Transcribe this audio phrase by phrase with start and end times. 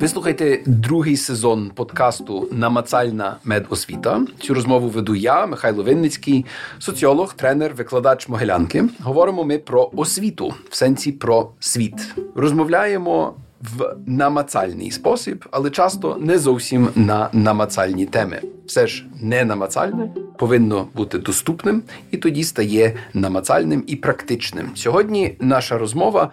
[0.00, 4.26] Ви слухаєте другий сезон подкасту Намацальна медосвіта.
[4.40, 6.46] Цю розмову веду я, Михайло Винницький,
[6.78, 8.84] соціолог, тренер, викладач Могилянки.
[9.00, 12.14] Говоримо ми про освіту в сенсі про світ.
[12.34, 18.40] Розмовляємо в намацальний спосіб, але часто не зовсім на намацальні теми.
[18.66, 24.70] Все ж не намацальне повинно бути доступним і тоді стає намацальним і практичним.
[24.74, 26.32] Сьогодні наша розмова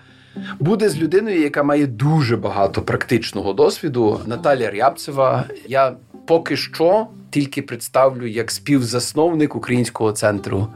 [0.60, 4.20] буде з людиною, яка має дуже багато практичного досвіду.
[4.26, 5.44] Наталія Рябцева.
[5.68, 5.94] Я
[6.26, 10.68] поки що тільки представлю як співзасновник Українського центру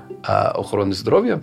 [0.55, 1.39] охорони здоров'я.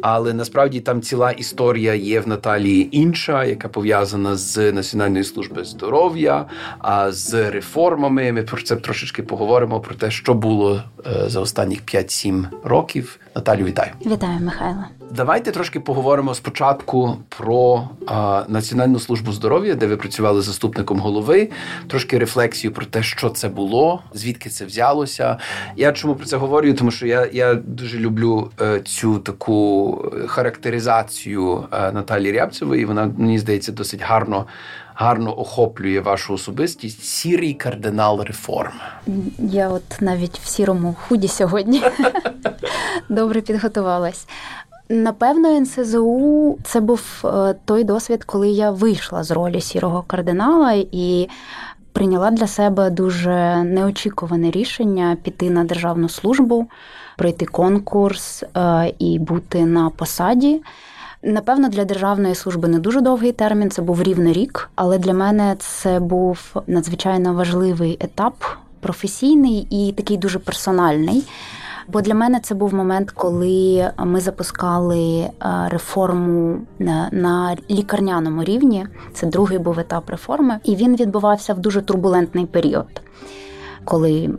[0.00, 6.46] Але насправді там ціла історія є в Наталії інша, яка пов'язана з Національною службою здоров'я,
[6.78, 8.32] а з реформами.
[8.32, 13.18] Ми про це трошечки поговоримо про те, що було е, за останніх 5-7 років.
[13.36, 13.90] Наталю, вітаю!
[14.06, 14.84] Вітаю, Михайло.
[15.16, 21.48] Давайте трошки поговоримо спочатку про а, Національну службу здоров'я, де ви працювали заступником голови.
[21.86, 25.38] Трошки рефлексію про те, що це було, звідки це взялося.
[25.76, 26.74] Я чому про це говорю?
[26.74, 32.84] Тому що я я дуже люблю е, цю таку характеризацію е, Наталі Рябцевої.
[32.84, 34.46] Вона мені здається досить гарно.
[34.94, 38.72] Гарно охоплює вашу особистість сірий кардинал реформ.
[39.38, 41.82] Я от навіть в сірому худі сьогодні
[43.08, 44.26] добре підготувалась.
[44.88, 51.28] Напевно, НСЗУ це був е, той досвід, коли я вийшла з ролі сірого кардинала і
[51.92, 56.66] прийняла для себе дуже неочікуване рішення піти на державну службу,
[57.18, 60.62] пройти конкурс е, і бути на посаді.
[61.22, 65.56] Напевно, для державної служби не дуже довгий термін, це був рівно рік, але для мене
[65.58, 68.44] це був надзвичайно важливий етап
[68.80, 71.24] професійний і такий дуже персональний.
[71.88, 75.30] Бо для мене це був момент, коли ми запускали е,
[75.68, 76.58] реформу
[77.12, 78.86] на лікарняному рівні.
[79.14, 83.02] Це другий був етап реформи, і він відбувався в дуже турбулентний період.
[83.84, 84.30] Коли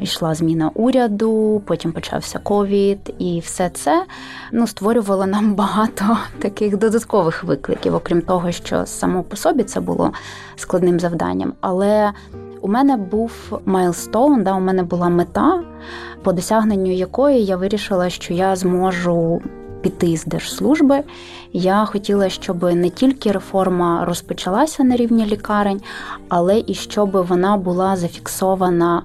[0.00, 4.04] йшла зміна уряду, потім почався ковід, і все це
[4.52, 10.12] ну створювало нам багато таких додаткових викликів, окрім того, що само по собі це було
[10.56, 11.52] складним завданням.
[11.60, 12.12] Але
[12.60, 15.62] у мене був milestone, да, у мене була мета,
[16.26, 19.42] по досягненню якої я вирішила, що я зможу
[19.82, 21.00] піти з держслужби.
[21.52, 25.80] Я хотіла, щоб не тільки реформа розпочалася на рівні лікарень,
[26.28, 29.02] але і щоб вона була зафіксована.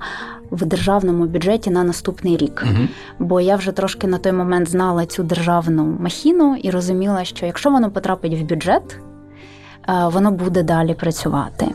[0.52, 2.88] В державному бюджеті на наступний рік, uh
[3.20, 7.70] бо я вже трошки на той момент знала цю державну махіну і розуміла, що якщо
[7.70, 9.00] воно потрапить в бюджет,
[9.90, 11.68] е, воно буде далі працювати.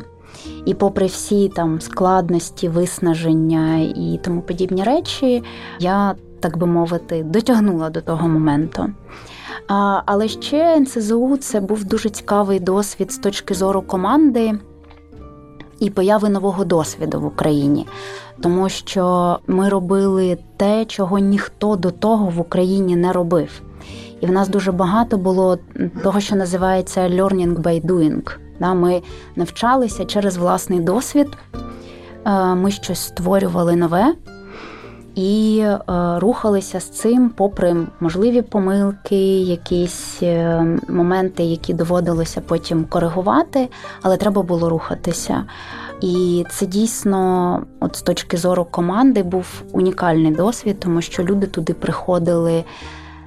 [0.64, 5.42] І, попри всі там складності, виснаження і тому подібні речі,
[5.80, 8.86] я, так би мовити, дотягнула до того моменту.
[9.68, 14.52] А, Але ще НСЗУ це був дуже цікавий досвід з точки зору команди
[15.80, 17.86] і появи нового досвіду в Україні,
[18.40, 23.62] тому що ми робили те, чого ніхто до того в Україні не робив.
[24.20, 25.58] І в нас дуже багато було
[26.02, 28.36] того, що називається learning by doing.
[28.74, 29.02] Ми
[29.36, 31.28] навчалися через власний досвід,
[32.26, 34.14] е, ми щось створювали нове
[35.16, 35.78] і е,
[36.18, 43.68] рухалися з цим, попри можливі помилки, якісь е, моменти, які доводилося потім коригувати,
[44.02, 45.44] але треба було рухатися.
[46.00, 51.74] І це дійсно, от з точки зору команди, був унікальний досвід, тому що люди туди
[51.74, 52.64] приходили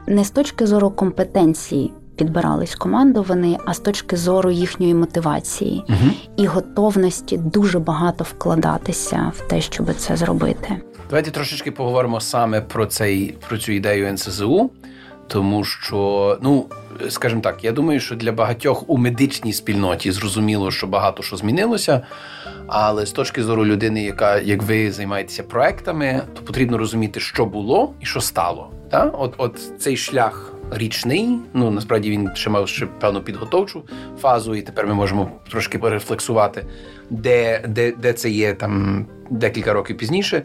[0.10, 6.12] не з точки зору компетенції підбирались командувані, а з точки зору їхньої мотивації угу.
[6.38, 10.78] і готовності дуже багато вкладатися в те, щоб це зробити.
[11.10, 14.72] Давайте трошечки поговоримо саме про цей про цю ідею НСЗУ,
[15.28, 16.66] тому що ну.
[17.10, 22.02] Скажімо так, я думаю, що для багатьох у медичній спільноті зрозуміло, що багато що змінилося.
[22.68, 27.94] Але з точки зору людини, яка як ви займаєтеся проектами, то потрібно розуміти, що було
[28.00, 28.70] і що стало.
[28.90, 29.16] Так?
[29.18, 31.40] От, от цей шлях річний.
[31.54, 33.84] Ну насправді він ще мав ще певну підготовчу
[34.22, 36.66] фазу, і тепер ми можемо трошки перефлексувати,
[37.10, 40.44] де, де, де це є там декілька років пізніше.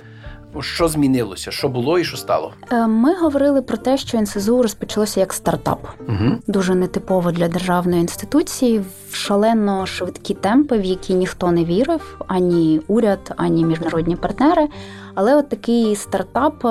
[0.61, 1.51] Що змінилося?
[1.51, 2.53] Що було і що стало?
[2.73, 6.39] Е, ми говорили про те, що НСЗУ розпочалося як стартап, угу.
[6.47, 12.81] дуже нетипово для державної інституції, в шалено швидкі темпи, в які ніхто не вірив, ані
[12.87, 14.69] уряд, ані міжнародні партнери.
[15.15, 16.69] Але от такий стартап е,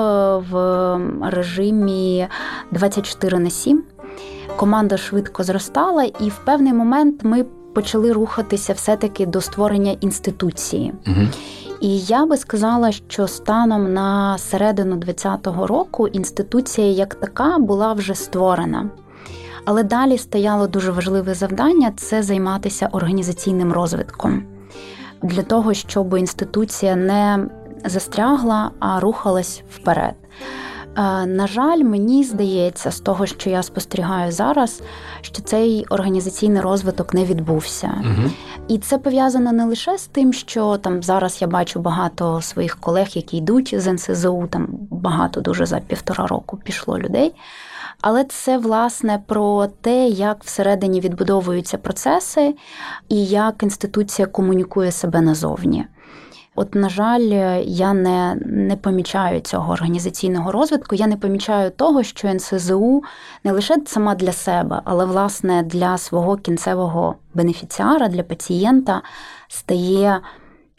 [0.50, 2.28] в режимі
[2.70, 3.82] 24 на 7.
[4.56, 7.44] Команда швидко зростала, і в певний момент ми
[7.74, 10.94] почали рухатися все-таки до створення інституції.
[11.06, 11.26] Угу.
[11.80, 18.14] І я би сказала, що станом на середину 2020 року інституція як така була вже
[18.14, 18.90] створена.
[19.64, 24.42] Але далі стояло дуже важливе завдання це займатися організаційним розвитком
[25.24, 27.46] для того, щоб інституція не
[27.84, 30.14] застрягла, а рухалась вперед.
[30.96, 34.82] Е, на жаль, мені здається, з того, що я спостерігаю зараз,
[35.20, 37.94] що цей організаційний розвиток не відбувся.
[38.00, 38.30] Угу.
[38.68, 43.06] І це пов'язано не лише з тим, що там зараз я бачу багато своїх колег,
[43.10, 47.34] які йдуть з НСЗУ, там багато дуже за півтора року пішло людей.
[48.00, 52.54] Але це власне про те, як всередині відбудовуються процеси
[53.08, 55.86] і як інституція комунікує себе назовні.
[56.56, 60.94] От, на жаль, я не не помічаю цього організаційного розвитку.
[60.94, 63.02] Я не помічаю того, що НСЗУ
[63.44, 69.02] не лише сама для себе, але власне для свого кінцевого бенефіціара, для пацієнта
[69.48, 70.20] стає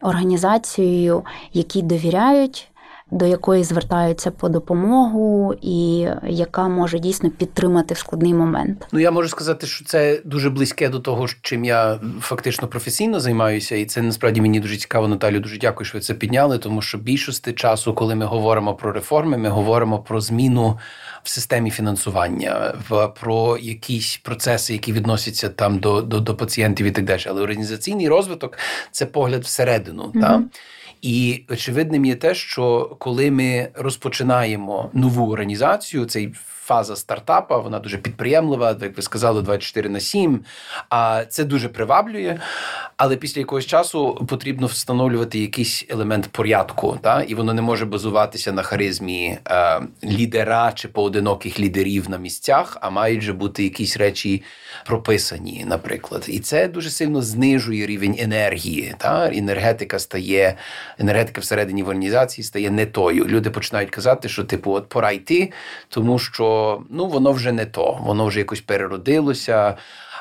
[0.01, 1.23] організацією,
[1.53, 2.71] якій довіряють
[3.11, 8.87] до якої звертаються по допомогу, і яка може дійсно підтримати в складний момент.
[8.91, 13.75] Ну я можу сказати, що це дуже близьке до того, чим я фактично професійно займаюся,
[13.75, 15.07] і це насправді мені дуже цікаво.
[15.07, 16.57] Наталю, дуже дякую, що ви це підняли.
[16.57, 20.79] Тому що більшості часу, коли ми говоримо про реформи, ми говоримо про зміну.
[21.23, 26.91] В системі фінансування, в про якісь процеси, які відносяться там до до, до пацієнтів і
[26.91, 27.21] так далі.
[27.27, 28.57] Але організаційний розвиток
[28.91, 30.03] це погляд всередину.
[30.03, 30.21] Mm-hmm.
[30.21, 30.43] Та?
[31.05, 37.97] І очевидним є те, що коли ми розпочинаємо нову організацію, цей фаза стартапа, вона дуже
[37.97, 40.39] підприємлива, як ви сказали, 24 на 7,
[40.89, 42.39] А це дуже приваблює.
[42.97, 47.21] Але після якогось часу потрібно встановлювати якийсь елемент порядку, та?
[47.21, 52.89] і воно не може базуватися на харизмі е, лідера чи поодиноких лідерів на місцях, а
[52.89, 54.43] мають же бути якісь речі
[54.85, 56.25] прописані, наприклад.
[56.27, 58.95] І це дуже сильно знижує рівень енергії.
[58.97, 59.29] Та?
[59.33, 60.55] Енергетика стає,
[60.99, 63.25] енергетика всередині в організації стає не тою.
[63.25, 65.51] Люди починають казати, що типу, от пора йти,
[65.89, 66.54] тому що
[66.89, 69.77] ну воно вже не то, воно вже якось переродилося.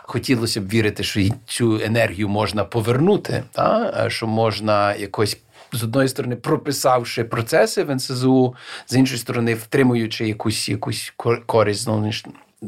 [0.07, 4.07] Хотілося б вірити, що цю енергію можна повернути, та?
[4.11, 5.39] що можна якось.
[5.73, 8.55] З одної сторони, прописавши процеси в НСЗУ,
[8.87, 11.13] з іншої сторони, втримуючи якусь якусь
[11.47, 11.89] користь.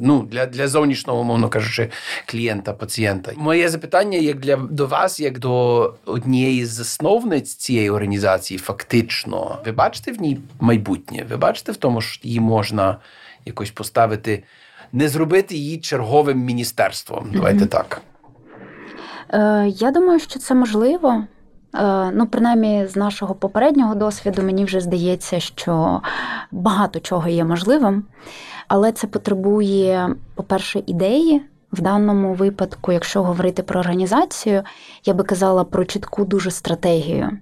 [0.01, 1.91] Ну, для для зовнішнього, мовно кажучи,
[2.27, 3.33] клієнта, пацієнта.
[3.37, 9.73] Моє запитання як для до вас, як до однієї з засновниць цієї організації, фактично, ви
[9.73, 11.27] бачите в ній майбутнє?
[11.31, 12.97] Ви бачите в тому, що її можна
[13.47, 14.45] якось поставити,
[14.93, 17.31] не зробити її черговим міністерством.
[17.33, 17.69] Давайте mm-hmm.
[17.69, 18.01] так.
[19.31, 21.25] Е, Я думаю, що це можливо.
[21.75, 26.03] Е, ну, принаймні, з нашого попереднього досвіду, мені вже здається, що
[26.51, 28.05] багато чого є можливим,
[28.69, 31.43] але це потребує, по-перше, ідеї.
[31.73, 34.63] В даному випадку, якщо говорити про організацію,
[35.05, 37.39] я би казала про чітку дуже стратегію.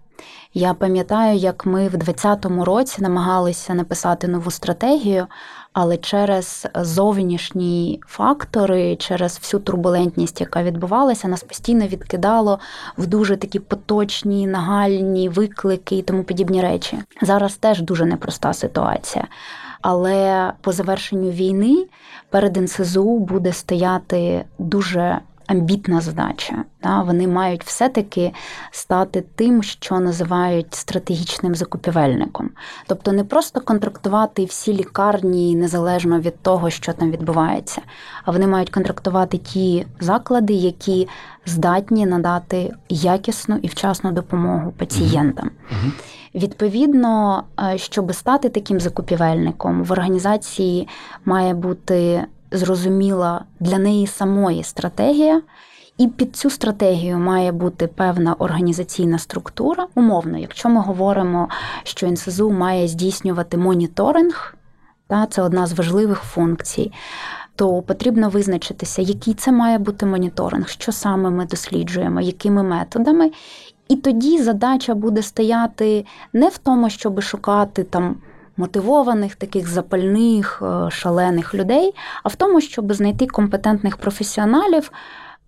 [0.54, 5.26] Я пам'ятаю, як ми в 2020 році намагалися написати нову стратегію,
[5.74, 12.58] але через зовнішні фактори, через всю турбулентність, яка відбувалася, нас постійно відкидало
[12.98, 16.98] в дуже такі поточні, нагальні виклики і тому подібні речі.
[17.22, 19.26] Зараз теж дуже непроста ситуація.
[19.80, 21.86] Але по завершенню війни
[22.30, 26.64] перед НСЗУ буде стояти дуже амбітна задача.
[27.04, 28.32] Вони мають все-таки
[28.70, 32.50] стати тим, що називають стратегічним закупівельником.
[32.86, 37.82] Тобто не просто контрактувати всі лікарні незалежно від того, що там відбувається,
[38.24, 41.08] а вони мають контрактувати ті заклади, які
[41.46, 45.50] здатні надати якісну і вчасну допомогу пацієнтам.
[46.34, 50.88] Відповідно, е, щоб стати таким закупівельником, в організації
[51.24, 55.42] має бути зрозуміла для неї самої стратегія.
[55.98, 59.86] І під цю стратегію має бути певна організаційна структура.
[59.94, 61.48] Умовно, якщо ми говоримо,
[61.82, 64.54] що НСЗУ має здійснювати моніторинг,
[65.06, 66.92] та це одна з важливих функцій,
[67.56, 73.30] то потрібно визначитися, який це має бути моніторинг, що саме ми досліджуємо, якими методами.
[73.88, 78.16] І тоді задача буде стояти не в тому, щоб шукати там
[78.56, 84.90] мотивованих, таких запальних, е, шалених людей, а в тому, щоб знайти компетентних професіоналів.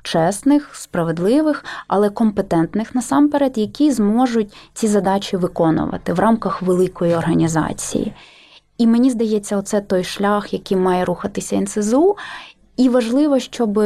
[0.03, 8.15] Чесних, справедливих, але компетентних насамперед, які зможуть ці задачі виконувати в рамках великої організації.
[8.79, 12.17] І мені здається, оце той шлях, який має рухатися НСЗУ.
[12.77, 13.81] І важливо, щоб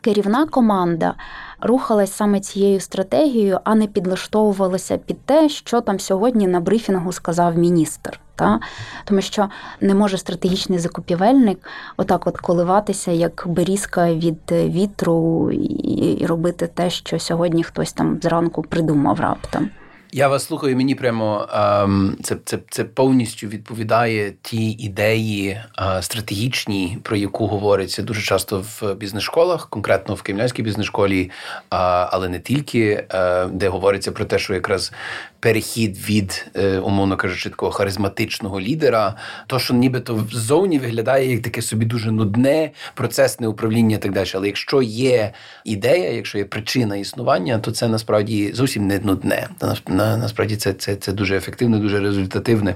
[0.00, 1.14] керівна команда
[1.60, 7.58] рухалась саме цією стратегією, а не підлаштовувалася під те, що там сьогодні на брифінгу сказав
[7.58, 8.20] міністр.
[8.34, 8.60] Та?
[9.04, 9.48] Тому що
[9.80, 11.58] не може стратегічний закупівельник
[11.96, 18.62] отак от коливатися, як берізка від вітру, і робити те, що сьогодні хтось там зранку
[18.62, 19.70] придумав раптом.
[20.12, 26.98] Я вас слухаю, мені прямо ем, це це, це повністю відповідає ті ідеї е, стратегічні,
[27.02, 31.30] про яку говориться дуже часто в бізнес-школах, конкретно в Київлянській бізнес-школі,
[31.68, 34.92] але не тільки, е, де говориться про те, що якраз
[35.40, 39.14] перехід від, е, умовно кажучи, такого харизматичного лідера,
[39.46, 44.28] то що нібито ззовні виглядає як таке собі дуже нудне процесне управління і так далі.
[44.34, 45.32] Але якщо є
[45.64, 49.48] ідея, якщо є причина існування, то це насправді зовсім не нудне.
[49.88, 52.74] Насправді це, це, це дуже ефективне, дуже результативне.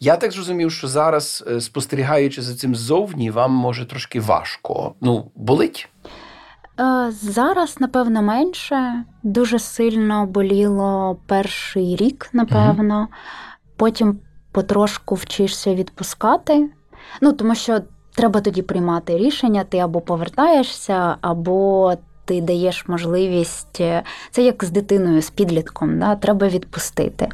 [0.00, 4.94] Я так зрозумів, що зараз, е, спостерігаючи за цим ззовні, вам може трошки важко.
[5.00, 5.88] Ну, болить?
[6.80, 9.04] Е, зараз, напевно, менше.
[9.22, 12.98] Дуже сильно боліло перший рік, напевно.
[12.98, 13.08] Угу.
[13.76, 14.18] Потім
[14.52, 16.70] потрошку вчишся відпускати.
[17.20, 17.80] Ну, тому що
[18.14, 21.94] треба тоді приймати рішення: ти або повертаєшся, або
[22.24, 23.80] ти даєш можливість.
[23.80, 26.16] Е, це як з дитиною, з підлітком, да?
[26.16, 27.28] треба відпустити.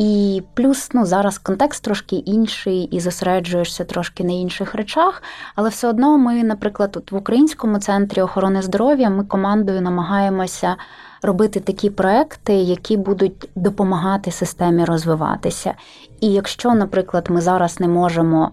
[0.00, 5.22] І плюс ну, зараз контекст трошки інший і зосереджуєшся трошки на інших речах.
[5.54, 10.76] Але все одно ми, наприклад, тут в Українському центрі охорони здоров'я ми командою намагаємося
[11.22, 15.74] робити такі проекти, які будуть допомагати системі розвиватися.
[16.20, 18.50] І якщо, наприклад, ми зараз не можемо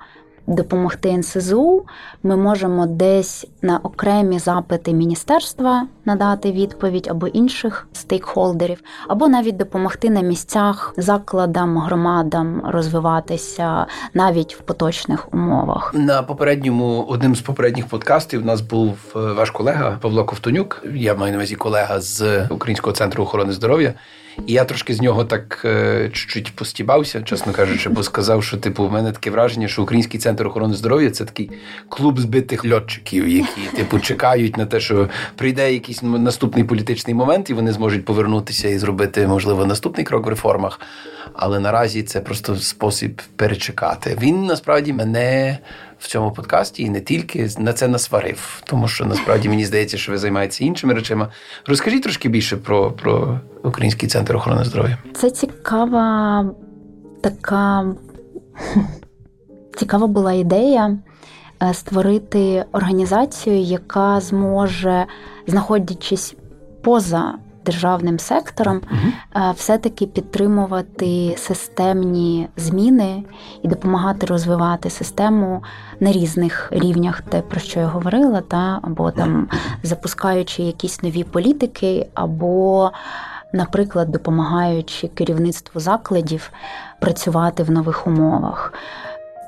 [0.48, 1.86] допомогти НСЗУ,
[2.24, 10.10] ми можемо десь на окремі запити міністерства надати відповідь або інших стейкхолдерів, або навіть допомогти
[10.10, 15.94] на місцях закладам, громадам розвиватися навіть в поточних умовах.
[15.94, 20.84] На попередньому одним з попередніх подкастів у нас був е, ваш колега Павло Ковтонюк.
[20.94, 23.94] Я маю на увазі колега з Українського центру охорони здоров'я.
[24.46, 28.88] І я трошки з нього так е, чуть-чуть постібався, чесно кажучи, бо сказав, що типу
[28.88, 31.52] в мене таке враження, що Український центр охорони здоров'я це такий
[31.90, 37.54] клуб збитих льотчиків, які типу чекають на те, що прийде якийсь наступний політичний момент, і
[37.54, 40.80] вони зможуть повернутися і зробити, можливо, наступний крок в реформах.
[41.34, 44.18] Але наразі це просто спосіб перечекати.
[44.22, 45.58] Він насправді мене
[46.00, 50.12] в цьому подкасті і не тільки на це насварив, тому що насправді мені здається, що
[50.12, 51.28] ви займаєтеся іншими речами.
[51.66, 54.98] Розкажіть трошки більше про, про Український центр охорони здоров'я.
[55.14, 56.46] Це цікава
[57.22, 57.96] така
[59.78, 60.98] цікава була ідея.
[61.64, 65.06] Е, створити організацію, яка зможе,
[65.48, 66.36] знаходячись
[66.84, 67.34] поза
[67.68, 69.54] державним сектором, угу.
[69.56, 73.24] все-таки підтримувати системні зміни
[73.64, 75.64] і допомагати розвивати систему
[76.00, 79.48] на різних рівнях, те про що я говорила, та або там
[79.84, 82.92] запускаючи якісь нові політики, або,
[83.54, 86.52] наприклад, допомагаючи керівництву закладів
[87.00, 88.74] працювати в нових умовах.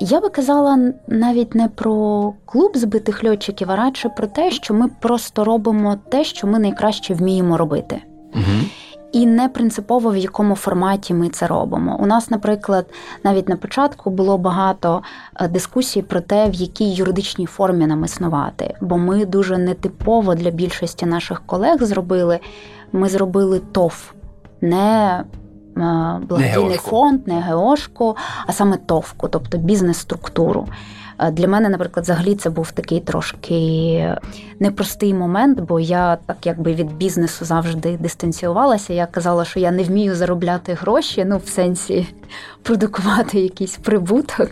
[0.01, 4.87] Я би казала навіть не про клуб збитих льотчиків, а радше про те, що ми
[4.87, 8.01] просто робимо те, що ми найкраще вміємо робити.
[8.33, 8.69] Угу.
[9.11, 11.97] І не принципово в якому форматі ми це робимо.
[11.99, 12.85] У нас, наприклад,
[13.23, 15.01] навіть на початку було багато
[15.35, 20.49] е, дискусій про те, в якій юридичній формі нам існувати, бо ми дуже нетипово для
[20.49, 22.39] більшості наших колег зробили.
[22.91, 24.13] Ми зробили ТОВ,
[24.61, 25.23] не
[25.79, 28.17] Е, благодійний фонд, не ГОшку,
[28.47, 30.67] а саме ТОВку, тобто бізнес-структуру.
[31.19, 34.15] Е, для мене, наприклад, взагалі це був такий трошки
[34.59, 38.93] непростий момент, бо я так якби від бізнесу завжди дистанціювалася.
[38.93, 42.07] Я казала, що я не вмію заробляти гроші, ну в сенсі
[42.63, 44.49] продукувати якийсь прибуток.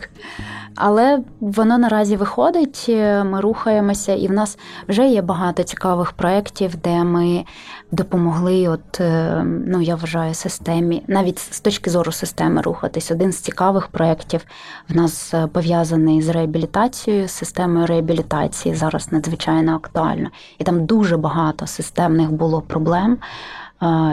[0.80, 4.58] Але воно наразі виходить, е, ми рухаємося, і в нас
[4.88, 7.44] вже є багато цікавих проєктів, де ми
[7.92, 13.10] допомогли, от е, ну я вважаю, системі, навіть з точки зору системи рухатись.
[13.10, 14.44] Один з цікавих проєктів
[14.88, 20.28] в нас е, пов'язаний з реабілітацією, з системою реабілітації зараз надзвичайно актуально.
[20.58, 23.18] І там дуже багато системних було проблем.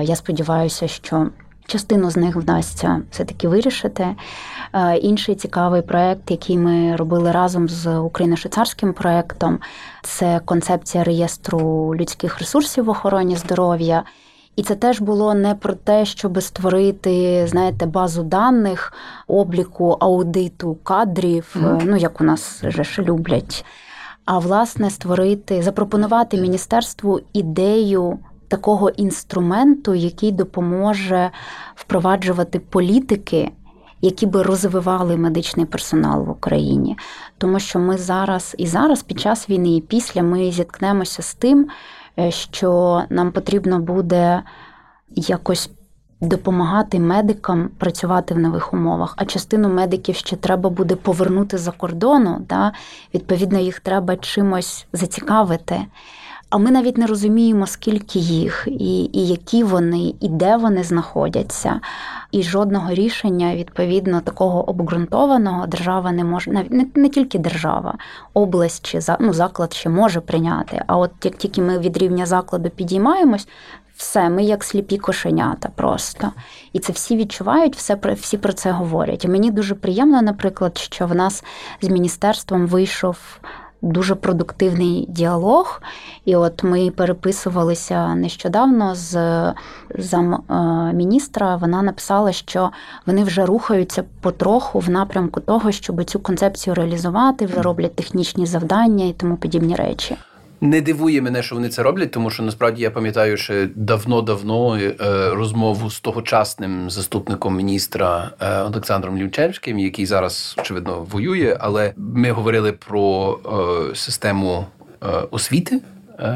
[0.01, 1.27] Я сподіваюся, що.
[1.67, 4.07] Частину з них вдасться все-таки вирішити.
[4.73, 9.59] Е, інший цікавий проект, який ми робили разом з Україно-швейцарським проектом,
[10.03, 14.03] це концепція реєстру людських ресурсів в охороні здоров'я.
[14.55, 18.93] І це теж було не про те, щоб створити, знаєте, базу даних,
[19.27, 21.81] обліку, аудиту кадрів, mm.
[21.85, 23.65] ну як у нас вже ж люблять.
[24.25, 31.31] А власне створити, запропонувати міністерству ідею такого інструменту, який допоможе
[31.75, 33.51] впроваджувати політики,
[34.01, 36.97] які би розвивали медичний персонал в Україні.
[37.37, 41.67] Тому що ми зараз і зараз, під час війни, і після ми зіткнемося з тим,
[42.19, 44.43] е, що нам потрібно буде
[45.09, 45.69] якось.
[46.21, 52.45] Допомагати медикам працювати в нових умовах, а частину медиків ще треба буде повернути за кордону.
[52.49, 52.71] Да?
[53.13, 55.85] Відповідно, їх треба чимось зацікавити.
[56.55, 61.79] А ми навіть не розуміємо, скільки їх, і, і які вони, і де вони знаходяться.
[62.31, 67.97] І жодного рішення, відповідно, такого обґрунтованого держава не може, навіть не, не тільки держава,
[68.33, 70.83] область чи ну, заклад ще може прийняти.
[70.87, 73.47] А от як тільки ми від рівня закладу підіймаємось,
[73.95, 76.31] все, ми як сліпі кошенята просто.
[76.73, 79.25] І це всі відчувають, все всі про це говорять.
[79.25, 81.43] І мені дуже приємно, наприклад, що в нас
[81.81, 83.39] з міністерством вийшов.
[83.85, 85.81] Дуже продуктивний діалог,
[86.25, 89.53] і от ми переписувалися нещодавно з
[89.97, 91.55] замміністра.
[91.55, 92.71] Вона написала, що
[93.05, 99.05] вони вже рухаються потроху в напрямку того, щоб цю концепцію реалізувати, вже роблять технічні завдання
[99.05, 100.17] і тому подібні речі.
[100.61, 104.93] Не дивує мене, що вони це роблять, тому що насправді я пам'ятаю, що давно-давно е,
[105.29, 112.71] розмову з тогочасним заступником міністра е, Олександром Лівчевським, який зараз очевидно воює, але ми говорили
[112.71, 113.39] про
[113.91, 114.65] е, систему
[115.31, 115.81] освіти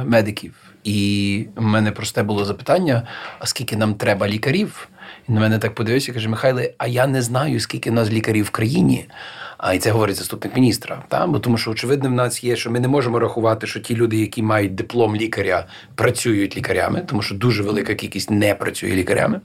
[0.05, 3.07] медиків, і в мене просте було запитання:
[3.39, 4.89] а скільки нам треба лікарів?
[5.29, 8.49] І на мене так подивився, каже: Михайле, а я не знаю, скільки нас лікарів в
[8.49, 9.05] країні.
[9.61, 11.03] А і це говорить заступник міністра.
[11.07, 11.27] Та?
[11.27, 14.17] Бо тому, що очевидно, в нас є, що ми не можемо рахувати, що ті люди,
[14.17, 19.41] які мають диплом лікаря, працюють лікарями, тому що дуже велика кількість не працює лікарями.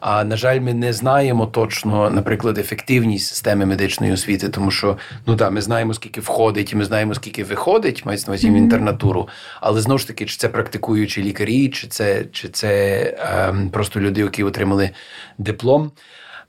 [0.00, 5.36] А на жаль, ми не знаємо точно, наприклад, ефективність системи медичної освіти, тому що ну
[5.36, 9.28] так, ми знаємо, скільки входить, і ми знаємо, скільки виходить, мається на увазі в інтернатуру.
[9.60, 14.20] Але знову ж таки, чи це практикуючі лікарі, чи це чи це ем, просто люди,
[14.20, 14.90] які отримали
[15.38, 15.92] диплом.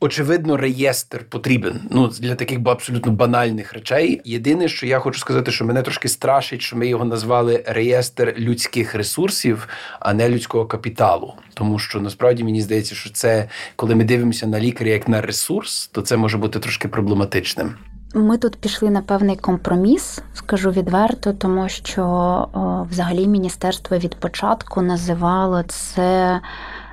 [0.01, 4.22] Очевидно, реєстр потрібен ну для таких абсолютно банальних речей.
[4.25, 8.96] Єдине, що я хочу сказати, що мене трошки страшить, що ми його назвали реєстр людських
[8.96, 9.68] ресурсів,
[10.00, 11.34] а не людського капіталу.
[11.53, 15.88] Тому що насправді мені здається, що це коли ми дивимося на лікаря як на ресурс,
[15.88, 17.75] то це може бути трошки проблематичним.
[18.13, 24.82] Ми тут пішли на певний компроміс, скажу відверто, тому що о, взагалі міністерство від початку
[24.82, 26.39] називало це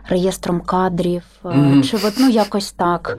[0.08, 1.82] реєстром кадрів, mm-hmm.
[1.82, 3.18] чи от, ну якось так.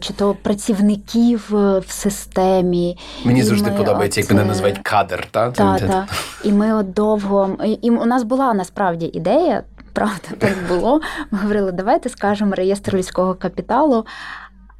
[0.00, 2.98] Чи то працівників е, в системі.
[3.24, 5.26] Мені завжди подобається, як мене називають кадр.
[5.30, 5.50] Та?
[5.50, 6.06] Так, та.
[6.44, 7.56] І ми от довго.
[7.82, 11.00] І у нас була насправді ідея, правда, так було.
[11.30, 14.06] Ми говорили, давайте скажемо реєстр людського капіталу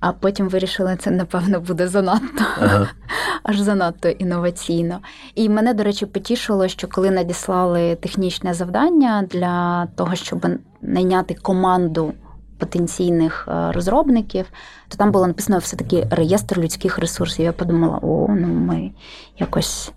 [0.08, 2.88] а потім вирішили, це напевно буде занадто, ага.
[3.42, 4.98] аж занадто інноваційно.
[5.34, 10.46] І мене, до речі, потішило, що коли надіслали технічне завдання для того, щоб
[10.82, 12.12] найняти команду
[12.58, 14.46] потенційних е, розробників,
[14.88, 17.44] то там було написано все-таки реєстр людських ресурсів.
[17.44, 18.90] Я подумала, о, ну ми
[19.38, 19.92] якось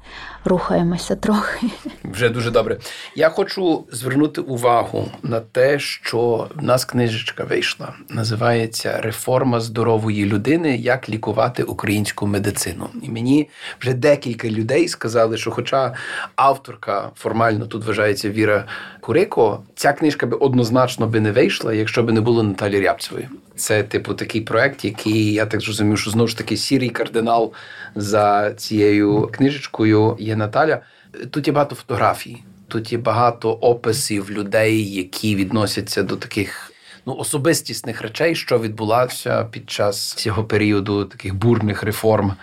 [0.45, 1.67] рухаємося трохи.
[2.04, 2.78] Вже дуже добре.
[3.15, 7.93] Я хочу звернути увагу на те, що в нас книжечка вийшла.
[8.10, 12.89] Називається Реформа здорової людини, як лікувати українську медицину.
[13.04, 13.49] І мені
[13.80, 15.93] вже декілька людей сказали, що, хоча
[16.36, 18.65] авторка формально тут вважається Віра
[19.02, 23.30] Курико, ця книжка би однозначно би не вийшла, якщо би не було Наталі Рябцевої.
[23.60, 27.54] Це, типу, такий проект, який я так зрозумів, що знову ж таки сірий кардинал
[27.95, 30.80] за цією книжечкою є Наталя.
[31.32, 36.72] Тут є багато фотографій, тут є багато описів людей, які відносяться до таких
[37.06, 42.34] ну особистісних речей, що відбулося під час цього періоду таких бурних реформ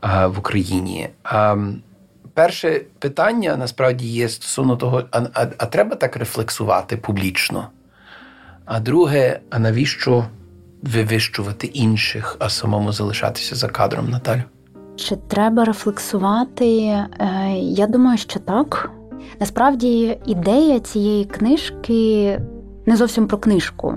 [0.00, 1.08] а, в Україні.
[1.24, 1.56] А,
[2.34, 7.68] Перше питання насправді є стосовно того, а, а, а треба так рефлексувати публічно.
[8.64, 10.24] А друге, а навіщо
[10.86, 14.42] вивищувати інших, а самому залишатися за кадром, Наталю?
[14.96, 16.66] Чи треба рефлексувати?
[16.66, 17.06] Е,
[17.58, 18.90] я думаю, що так.
[19.40, 22.40] Насправді ідея цієї книжки
[22.86, 23.94] не зовсім про книжку.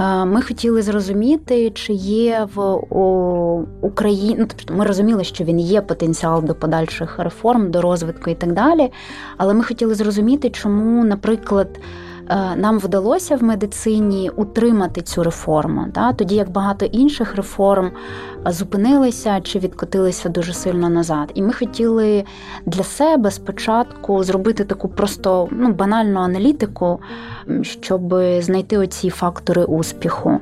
[0.00, 2.74] Е, ми хотіли зрозуміти, чи є в
[3.80, 4.36] Україні.
[4.38, 8.52] Ну, тобто ми розуміли, що він є потенціал до подальших реформ, до розвитку і так
[8.52, 8.92] далі.
[9.36, 11.80] Але ми хотіли зрозуміти, чому, наприклад.
[12.30, 16.12] Е, нам вдалося в медицині утримати цю реформу, да?
[16.12, 17.90] тоді як багато інших реформ
[18.46, 21.30] зупинилися чи відкотилися дуже сильно назад.
[21.34, 22.24] І ми хотіли
[22.66, 27.00] для себе спочатку зробити таку просто ну, банальну аналітику,
[27.62, 30.40] щоб знайти оці фактори успіху.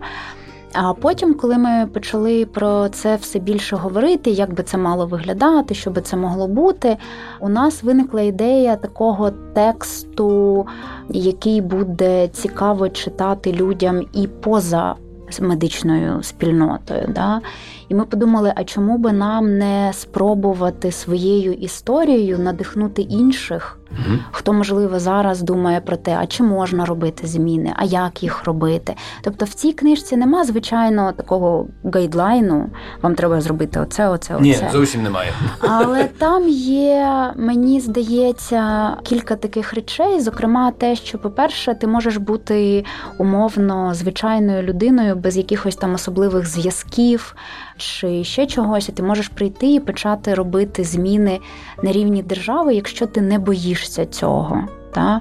[0.72, 5.74] А потім, коли ми почали про це все більше говорити, як би це мало виглядати,
[5.74, 6.96] що би це могло бути,
[7.40, 10.66] у нас виникла ідея такого тексту,
[11.08, 14.94] який буде цікаво читати людям і поза
[15.40, 17.08] медичною спільнотою.
[17.14, 17.40] Да?
[17.88, 23.79] І ми подумали, а чому би нам не спробувати своєю історією надихнути інших?
[23.92, 24.18] Угу.
[24.30, 28.94] Хто, можливо, зараз думає про те, а чи можна робити зміни, а як їх робити.
[29.22, 32.66] Тобто в цій книжці нема, звичайно, такого гайдлайну,
[33.02, 34.42] вам треба зробити оце, оце, оце.
[34.42, 35.32] Ні, зовсім немає.
[35.60, 40.20] Але там є, мені здається, кілька таких речей.
[40.20, 42.84] Зокрема, те, що, по-перше, ти можеш бути
[43.18, 47.34] умовно звичайною людиною без якихось там особливих зв'язків
[47.76, 51.38] чи ще чогось, і ти можеш прийти і почати робити зміни
[51.82, 54.64] на рівні держави, якщо ти не боїшся цього.
[54.94, 55.20] Та?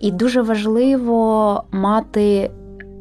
[0.00, 2.50] І дуже важливо мати.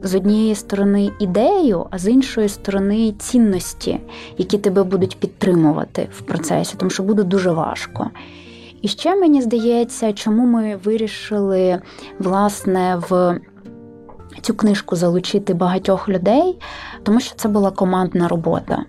[0.03, 3.99] З однієї сторони ідею, а з іншої сторони цінності,
[4.37, 8.09] які тебе будуть підтримувати в процесі, тому що буде дуже важко.
[8.81, 11.81] І ще мені здається, чому ми вирішили
[12.19, 13.39] власне в
[14.41, 16.57] цю книжку залучити багатьох людей,
[17.03, 18.85] тому що це була командна робота.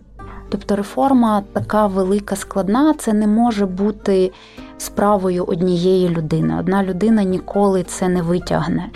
[0.49, 4.33] Тобто реформа така велика, складна, це не може бути
[4.79, 6.57] справою однієї людини.
[6.61, 8.91] Одна людина ніколи це не витягне.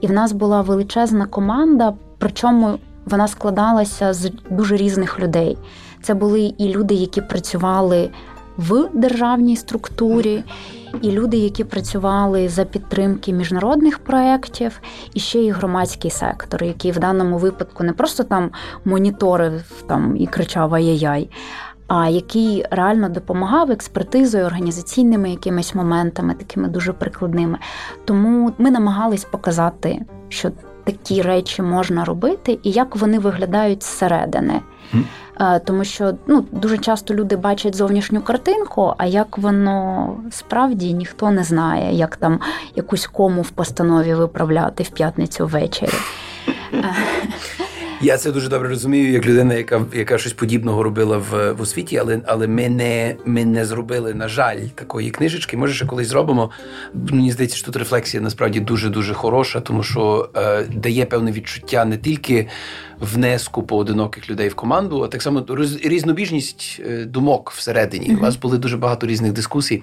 [0.00, 5.58] І в нас була величезна команда, причому вона складалася з дуже різних людей.
[6.02, 8.10] Це були і люди, які працювали
[8.58, 10.44] в державній структурі,
[11.02, 14.80] і люди, які працювали за підтримки міжнародних проєктів,
[15.14, 18.50] і ще й громадський сектор, який в даному випадку не просто там
[18.84, 21.28] моніторив там і кричав ай-яй-яй,
[21.90, 27.58] який реально допомагав експертизою, організаційними якимись моментами, такими дуже прикладними.
[28.04, 30.50] Тому ми намагались показати, що
[30.84, 34.60] такі речі можна робити, і як вони виглядають зсередини.
[35.64, 41.44] Тому що ну дуже часто люди бачать зовнішню картинку, а як воно справді ніхто не
[41.44, 42.40] знає, як там
[42.74, 45.92] якусь кому в постанові виправляти в п'ятницю ввечері.
[48.00, 51.96] Я це дуже добре розумію, як людина, яка яка щось подібного робила в в освіті,
[51.96, 55.56] але але ми не ми не зробили, на жаль, такої книжечки.
[55.56, 56.50] Може, ще колись зробимо.
[56.94, 61.84] Мені здається, що тут рефлексія насправді дуже дуже хороша, тому що е, дає певне відчуття
[61.84, 62.48] не тільки
[63.00, 68.10] внеску поодиноких людей в команду, а так само роз, різнобіжність е, думок всередині.
[68.10, 68.18] Mm-hmm.
[68.18, 69.82] У вас були дуже багато різних дискусій.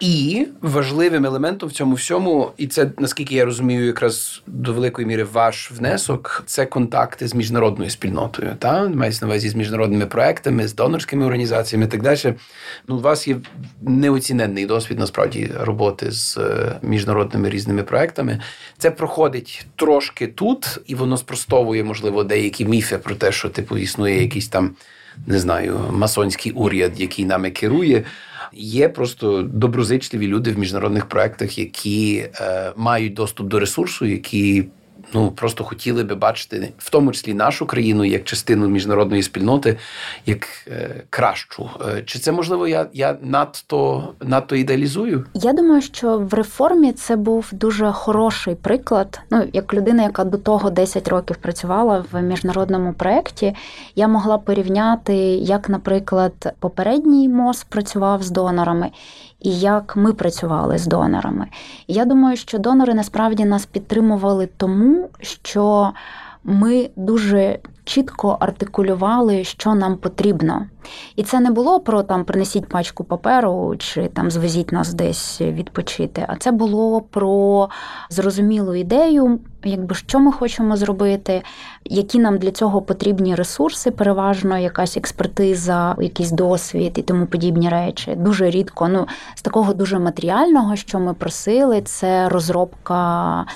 [0.00, 5.24] І важливим елементом в цьому всьому, і це наскільки я розумію, якраз до великої міри
[5.24, 8.56] ваш внесок це контакти з міжнародною спільнотою.
[8.58, 12.34] Та мається на увазі з міжнародними проектами, з донорськими організаціями і так далі.
[12.88, 13.36] Ну, у вас є
[13.82, 18.40] неоціненний досвід насправді роботи з е, міжнародними різними проектами.
[18.78, 24.22] Це проходить трошки тут, і воно спростовує, можливо, деякі міфи про те, що типу існує
[24.22, 24.70] якийсь там.
[25.26, 28.04] Не знаю, масонський уряд, який нами керує.
[28.52, 34.64] Є просто доброзичливі люди в міжнародних проектах, які е, мають доступ до ресурсу, які
[35.12, 39.78] ну просто хотіли би бачити в тому числі нашу країну як частину міжнародної спільноти,
[40.26, 41.70] як е, кращу.
[41.88, 42.68] Е, чи це можливо?
[42.68, 45.26] Я я надто надто ідеалізую?
[45.34, 49.20] Я думаю, що в реформі це був дуже хороший приклад.
[49.30, 53.54] Ну, як людина, яка до того 10 років працювала в міжнародному проєкті,
[53.94, 58.90] я могла порівняти, як, наприклад, попередній МОЗ працював з донорами
[59.40, 61.46] і як ми працювали з донорами.
[61.88, 65.92] я думаю, що донори насправді нас підтримували тому, що
[66.44, 70.66] ми дуже чітко артикулювали, що нам потрібно.
[71.16, 76.24] І це не було про там принесіть пачку паперу чи там звезіть нас десь відпочити.
[76.28, 77.68] А це було про
[78.10, 81.42] зрозумілу ідею, якби що ми хочемо зробити,
[81.84, 88.14] які нам для цього потрібні ресурси, переважно якась експертиза, якийсь досвід і тому подібні речі.
[88.16, 88.88] Дуже рідко.
[88.88, 93.46] Ну з такого дуже матеріального, що ми просили, це розробка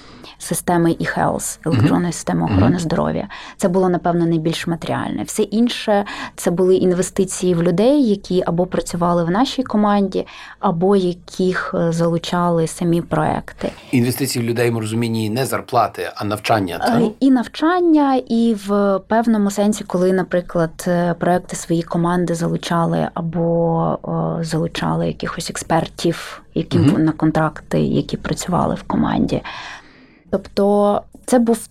[0.43, 3.29] системи e-health, електронної системи охорони здоров'я.
[3.57, 5.23] Це було напевно найбільш матеріальне.
[5.23, 6.05] Все інше
[6.37, 10.27] це були інвестиції в людей, які або працювали в нашій команді,
[10.61, 13.71] або яких е, залучали самі проекти.
[13.91, 17.03] Інвестиції в людей в розумінні не зарплати, а навчання е, так?
[17.21, 23.99] і навчання, і в певному сенсі, коли, наприклад, е, проекти свої команди залучали або
[24.41, 26.99] залучали якихось експертів, які угу.
[26.99, 29.43] на контракти, які працювали в команді.
[30.33, 31.69] Тобто це був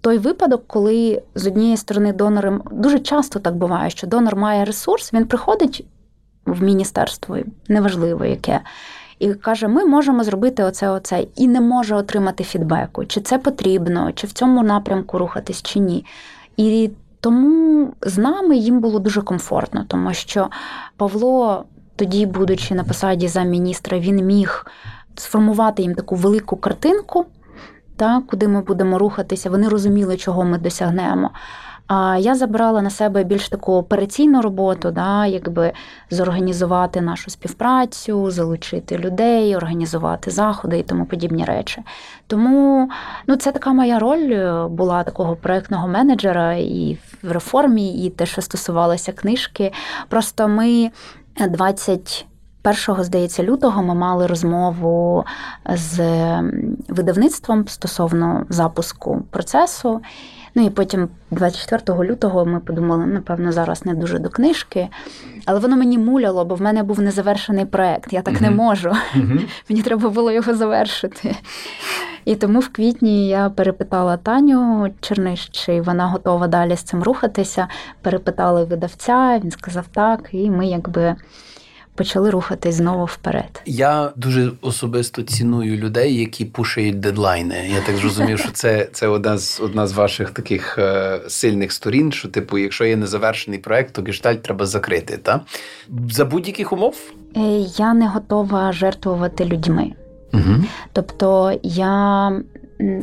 [0.00, 5.12] той випадок, коли з однієї сторони донором дуже часто так буває, що донор має ресурс,
[5.12, 5.86] він приходить
[6.46, 8.60] в міністерство, неважливо яке,
[9.18, 14.12] і каже: ми можемо зробити оце, оце, і не може отримати фідбеку, чи це потрібно,
[14.12, 16.04] чи в цьому напрямку рухатись, чи ні.
[16.56, 20.48] І тому з нами їм було дуже комфортно, тому що
[20.96, 21.64] Павло,
[21.96, 24.66] тоді, будучи на посаді замміністра, він міг
[25.16, 27.26] сформувати їм таку велику картинку
[27.96, 31.30] та, куди ми будемо рухатися, вони розуміли, чого ми досягнемо.
[31.86, 35.72] А я забрала на себе більш таку операційну роботу, да, якби
[36.10, 41.82] зорганізувати нашу співпрацю, залучити людей, організувати заходи і тому подібні речі.
[42.26, 42.90] Тому
[43.26, 48.26] ну, це така моя роль е, була такого проєктного менеджера і в реформі, і те,
[48.26, 49.72] що стосувалося книжки.
[50.08, 50.90] Просто ми
[51.48, 52.26] 20
[52.64, 55.24] 1, здається, лютого ми мали розмову
[55.74, 56.00] з
[56.88, 60.00] видавництвом стосовно запуску процесу.
[60.54, 64.88] Ну і потім, 24 лютого, ми подумали, напевно, зараз не дуже до книжки.
[65.46, 68.12] Але воно мені муляло, бо в мене був незавершений проект.
[68.12, 68.42] Я так uh-huh.
[68.42, 68.88] не можу.
[68.88, 69.48] Uh-huh.
[69.68, 71.36] Мені треба було його завершити.
[72.24, 77.68] І тому в квітні я перепитала Таню Черниш, чи вона готова далі з цим рухатися.
[78.02, 81.16] Перепитали видавця, він сказав так, і ми якби
[81.94, 83.62] почали рухатись знову вперед.
[83.66, 87.70] Я дуже особисто ціную людей, які пушають дедлайни.
[87.74, 92.12] Я так зрозумів, що це це одна з одна з ваших таких е, сильних сторін.
[92.12, 95.16] Що, типу, якщо є незавершений проект, то гештальт треба закрити.
[95.16, 95.40] Та?
[96.10, 96.96] За будь-яких умов?
[97.36, 97.40] Е,
[97.76, 99.92] я не готова жертвувати людьми.
[100.32, 100.64] Угу.
[100.92, 102.32] Тобто я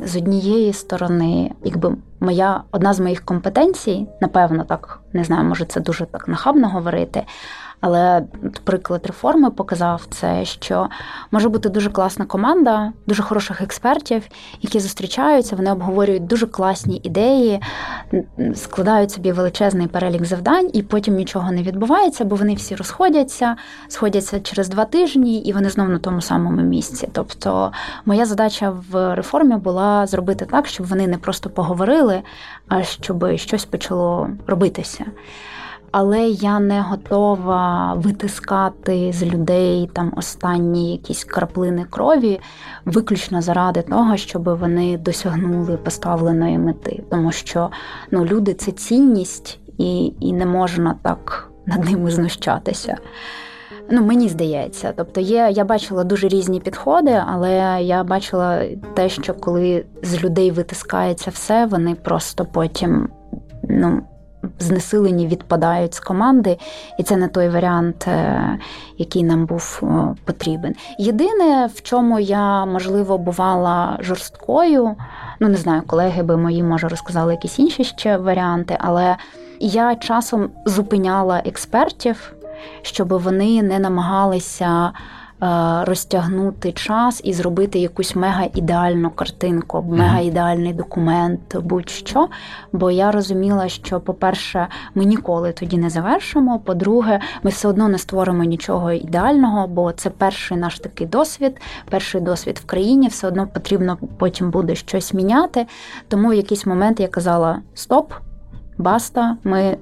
[0.05, 5.79] з однієї сторони, якби моя одна з моїх компетенцій, напевно, так не знаю, може це
[5.79, 7.23] дуже так нахабно говорити.
[7.81, 8.23] Але
[8.63, 10.89] приклад реформи показав це, що
[11.31, 14.23] може бути дуже класна команда, дуже хороших експертів,
[14.61, 17.61] які зустрічаються, вони обговорюють дуже класні ідеї,
[18.55, 23.55] складають собі величезний перелік завдань, і потім нічого не відбувається, бо вони всі розходяться,
[23.87, 27.09] сходяться через два тижні, і вони знову на тому самому місці.
[27.11, 27.71] Тобто,
[28.05, 32.21] моя задача в реформі була зробити так, щоб вони не просто поговорили,
[32.67, 35.05] а щоб щось почало робитися
[35.91, 42.39] але я не готова витискати з людей там останні якісь краплини крові,
[42.85, 47.03] виключно заради того, щоб вони досягнули поставленої мети.
[47.09, 47.69] Тому що
[48.11, 52.97] ну, люди це цінність, і, і не можна так над ними знущатися.
[53.93, 59.33] Ну, мені здається, тобто є, я бачила дуже різні підходи, але я бачила те, що
[59.33, 63.09] коли з людей витискається все, вони просто потім
[63.63, 64.01] ну,
[64.59, 66.57] знесилені відпадають з команди,
[66.99, 68.59] і це не той варіант, е,
[68.97, 69.81] який нам був
[70.25, 70.75] потрібен.
[70.99, 74.95] Єдине, в чому я можливо бувала жорсткою,
[75.39, 79.17] ну не знаю, колеги би мої може розказали якісь інші ще варіанти, але
[79.59, 82.33] я часом зупиняла експертів,
[82.81, 84.91] щоб вони не намагалися.
[85.43, 92.27] Е, розтягнути час і зробити якусь мега ідеальну картинку, мега ідеальний документ, будь-що.
[92.71, 96.59] Бо я розуміла, що, по-перше, ми ніколи тоді не завершимо.
[96.59, 102.21] По-друге, ми все одно не створимо нічого ідеального, бо це перший наш такий досвід, перший
[102.21, 103.07] досвід в країні.
[103.07, 105.67] Все одно потрібно потім буде щось міняти.
[106.07, 108.13] Тому в якийсь момент я казала: Стоп,
[108.77, 109.77] баста, ми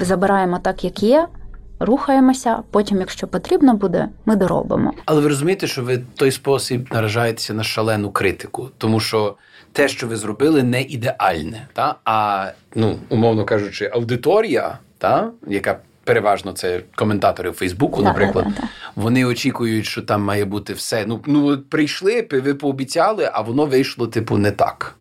[0.00, 1.28] забираємо так, як є
[1.80, 2.62] рухаємося.
[2.70, 4.92] Потім, якщо потрібно буде, ми доробимо.
[5.04, 9.36] Але ви розумієте, що ви той спосіб наражаєтеся на шалену критику, тому що
[9.72, 11.66] те, що ви зробили, не ідеальне.
[11.72, 11.94] Та?
[12.04, 18.68] А ну, умовно кажучи, аудиторія, та, яка переважно це коментатори в Фейсбуку, наприклад, да, да,
[18.96, 21.04] вони очікують, що там має бути все.
[21.06, 24.94] Ну ну прийшли, ви пообіцяли, а воно вийшло, типу, не так.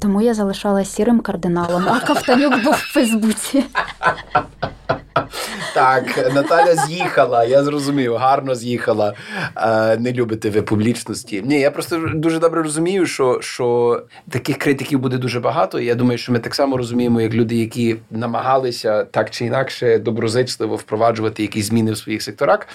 [0.00, 3.64] Тому я залишалася сірим кардиналом, а Ковтанюк був в Фейсбуці.
[5.74, 9.14] Так, Наталя з'їхала, я зрозумів, гарно з'їхала.
[9.98, 11.42] Не любите ви публічності.
[11.44, 15.80] Ні, я просто дуже добре розумію, що що таких критиків буде дуже багато.
[15.80, 19.98] Я думаю, що ми так само розуміємо, як люди, які намагалися так чи інакше
[20.48, 22.68] доброзичливо впроваджувати якісь зміни в своїх секторах.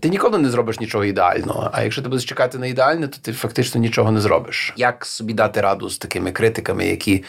[0.00, 1.70] Ти ніколи не зробиш нічого ідеального.
[1.72, 4.74] А якщо ти будеш чекати на ідеальне, то ти фактично нічого не зробиш.
[4.76, 7.24] Як собі дати раду з такими критиками, які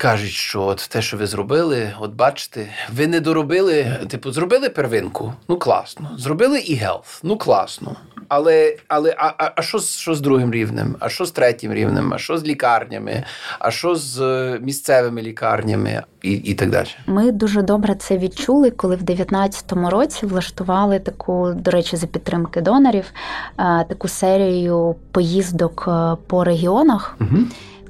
[0.00, 5.32] кажуть, що от те, що ви зробили, от бачите, ви не доробили, типу, зробили первинку,
[5.48, 6.10] ну класно.
[6.18, 7.96] Зробили і гелф, ну класно.
[8.28, 10.96] Але але а, а, а що що з другим рівнем?
[11.00, 12.14] А що з третім рівнем?
[12.14, 13.24] А що з лікарнями?
[13.58, 16.88] А що з е, місцевими лікарнями і і так далі?
[17.06, 22.60] Ми дуже добре це відчули, коли в 2019 році влаштували таку, до речі, за підтримки
[22.60, 27.16] донорів, е, таку серію поїздок е, по регіонах.
[27.20, 27.38] Угу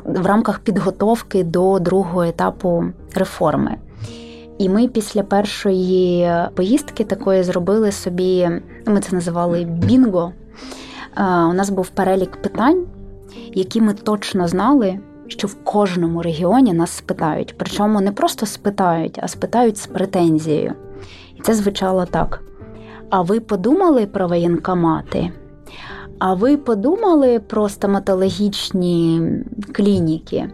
[0.04, 2.84] в рамках підготовки до другого етапу
[3.14, 3.76] реформи.
[4.58, 8.48] І ми після першої поїздки такої зробили собі,
[8.86, 10.32] ми це називали бінго.
[11.50, 12.86] У нас був перелік питань,
[13.52, 17.54] які ми точно знали, що в кожному регіоні нас спитають.
[17.58, 20.72] Причому не просто спитають, а спитають з претензією.
[21.36, 22.42] І це звучало так:
[23.10, 25.32] а ви подумали про воєнкомати?
[26.20, 29.22] А ви подумали про стоматологічні
[29.72, 30.50] клініки?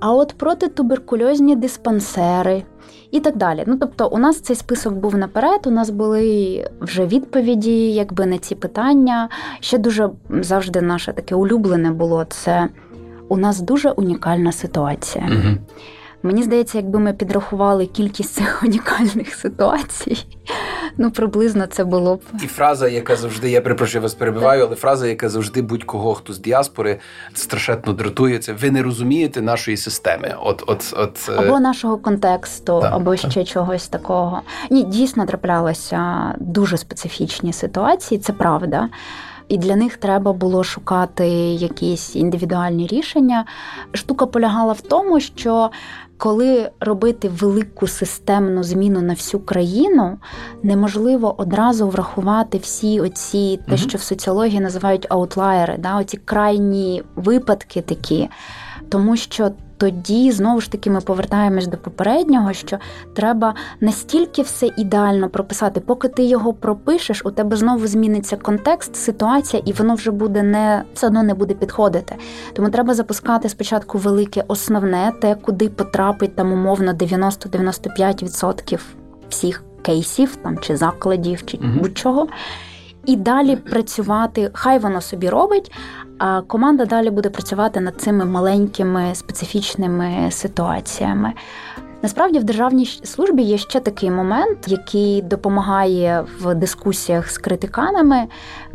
[0.00, 2.62] А от протитуберкульозні диспансери
[3.10, 3.64] і так далі.
[3.66, 5.60] Ну тобто, у нас цей список був наперед.
[5.66, 9.28] У нас були вже відповіді, якби на ці питання.
[9.60, 12.68] Ще дуже завжди наше таке улюблене було це.
[13.28, 15.24] У нас дуже унікальна ситуація.
[15.30, 15.56] Угу.
[16.22, 20.26] Мені здається, якби ми підрахували кількість цих унікальних ситуацій,
[20.96, 22.20] ну приблизно це було б.
[22.42, 26.38] І фраза, яка завжди, я перепрошую, вас перебиваю, але фраза, яка завжди будь-кого хто з
[26.38, 26.98] діаспори
[27.34, 30.34] страшенно дратує, це ви не розумієте нашої системи.
[30.42, 33.46] От, от, от е, Або нашого контексту, так, або ще так.
[33.46, 34.40] чогось такого.
[34.70, 38.88] Ні, дійсно траплялися дуже специфічні ситуації, це правда.
[39.48, 43.44] І для них треба було шукати якісь індивідуальні рішення.
[43.92, 45.70] Штука полягала в тому, що
[46.18, 50.18] коли робити велику системну зміну на всю країну,
[50.62, 57.82] неможливо одразу врахувати всі оці, те, що в соціології називають аутлаєри, да, оці крайні випадки
[57.82, 58.28] такі,
[58.88, 62.78] тому що тоді знову ж таки ми повертаємось до попереднього, що
[63.14, 69.62] треба настільки все ідеально прописати, поки ти його пропишеш, у тебе знову зміниться контекст, ситуація,
[69.66, 72.14] і воно вже буде не все одно не буде підходити.
[72.52, 78.80] Тому треба запускати спочатку велике основне, те, куди потрапить там умовно 90-95%
[79.28, 82.28] всіх кейсів там чи закладів, чи mm будь-чого.
[83.06, 85.72] І далі працювати, хай воно собі робить,
[86.18, 91.32] а команда далі буде працювати над цими маленькими специфічними ситуаціями.
[92.02, 98.26] Насправді в державній службі є ще такий момент, який допомагає в дискусіях з критиканами,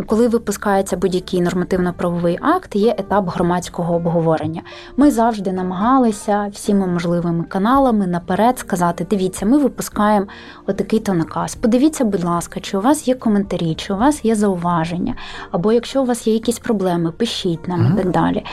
[0.05, 4.62] коли випускається будь-який нормативно-правовий акт, є етап громадського обговорення.
[4.97, 10.27] Ми завжди намагалися всіми можливими каналами наперед сказати: дивіться, ми випускаємо
[10.67, 11.55] отакий то наказ.
[11.55, 15.15] Подивіться, будь ласка, чи у вас є коментарі, чи у вас є зауваження,
[15.51, 18.45] або якщо у вас є якісь проблеми, пишіть нам і так далі.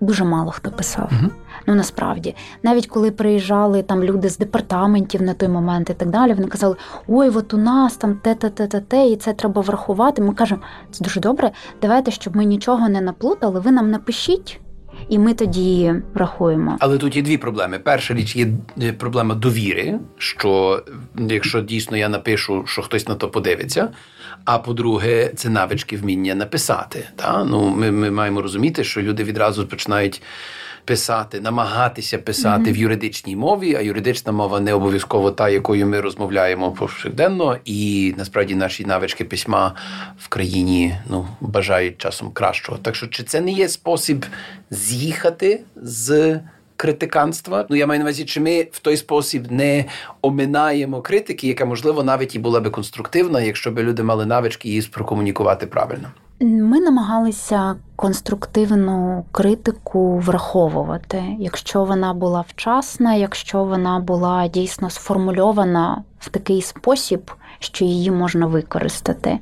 [0.00, 1.10] Дуже мало хто писав.
[1.12, 1.30] uh
[1.66, 6.32] Ну насправді, навіть коли приїжджали там люди з департаментів на той момент і так далі,
[6.32, 6.76] вони казали:
[7.08, 10.22] Ой, от у нас там те, те, те, те, те, і це треба врахувати.
[10.22, 11.50] Ми кажемо, це дуже добре.
[11.82, 14.60] Давайте, щоб ми нічого не наплутали, ви нам напишіть.
[15.08, 16.76] І ми тоді врахуємо.
[16.80, 17.78] Але тут є дві проблеми.
[17.78, 18.48] Перша річ є
[18.82, 20.82] е, проблема довіри, що
[21.18, 23.88] якщо дійсно я напишу, що хтось на то подивиться.
[24.44, 27.08] А по-друге, це навички вміння написати.
[27.16, 27.44] Та?
[27.44, 30.22] Ну, Ми ми маємо розуміти, що люди відразу починають
[30.90, 32.72] писати, намагатися писати mm-hmm.
[32.72, 38.54] в юридичній мові, а юридична мова не обов'язково та, якою ми розмовляємо повсякденно, і насправді
[38.54, 39.74] наші навички письма
[40.18, 42.78] в країні ну, бажають часом кращого.
[42.78, 44.26] Так що, чи це не є спосіб
[44.70, 46.40] з'їхати з
[46.80, 47.66] критиканства?
[47.68, 49.84] Ну я маю на увазі, чи ми в той спосіб не
[50.22, 54.82] оминаємо критики, яка можливо навіть і була би конструктивна, якщо б люди мали навички її
[54.82, 56.08] прокомунікувати правильно.
[56.40, 66.28] Ми намагалися конструктивну критику враховувати, якщо вона була вчасна, якщо вона була дійсно сформульована в
[66.28, 69.38] такий спосіб, що її можна використати.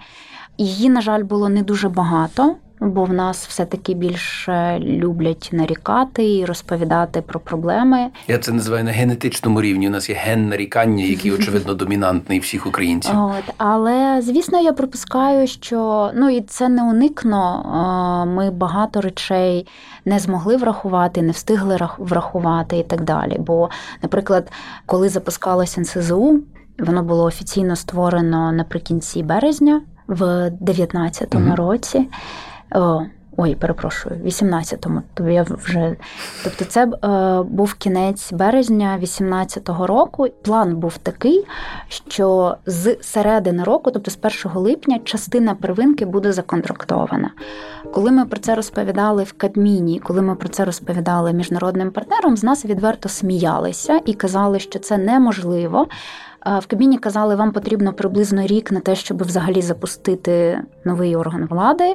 [0.58, 6.44] Її, на жаль, було не дуже багато бо в нас все-таки більше люблять нарікати і
[6.44, 8.10] розповідати про проблеми.
[8.28, 9.88] Я це називаю на генетичному рівні.
[9.88, 13.12] У нас є ген нарікання, який очевидно домінантний всіх українців.
[13.16, 17.64] От але звісно, я припускаю, що ну і це не уникно.
[18.36, 19.66] Ми багато речей
[20.04, 23.36] не змогли врахувати, не встигли врахувати і так далі.
[23.38, 23.70] Бо,
[24.02, 24.52] наприклад,
[24.86, 26.40] коли запускалося НСЗУ,
[26.78, 31.54] воно було офіційно створено наприкінці березня в 2019 mm-hmm.
[31.54, 32.08] році.
[32.70, 33.02] О,
[33.40, 35.02] Ой, перепрошую, 18-му.
[35.14, 35.96] Тобто я вже
[36.44, 40.28] тобто, це е, був кінець березня 18-го року.
[40.42, 41.44] План був такий,
[41.88, 47.30] що з середини року, тобто з 1 липня, частина первинки буде законтрактована.
[47.92, 52.44] Коли ми про це розповідали в Кабміні, коли ми про це розповідали міжнародним партнерам, з
[52.44, 55.86] нас відверто сміялися і казали, що це неможливо.
[56.46, 61.94] В Кабміні казали, вам потрібно приблизно рік на те, щоб взагалі запустити новий орган влади.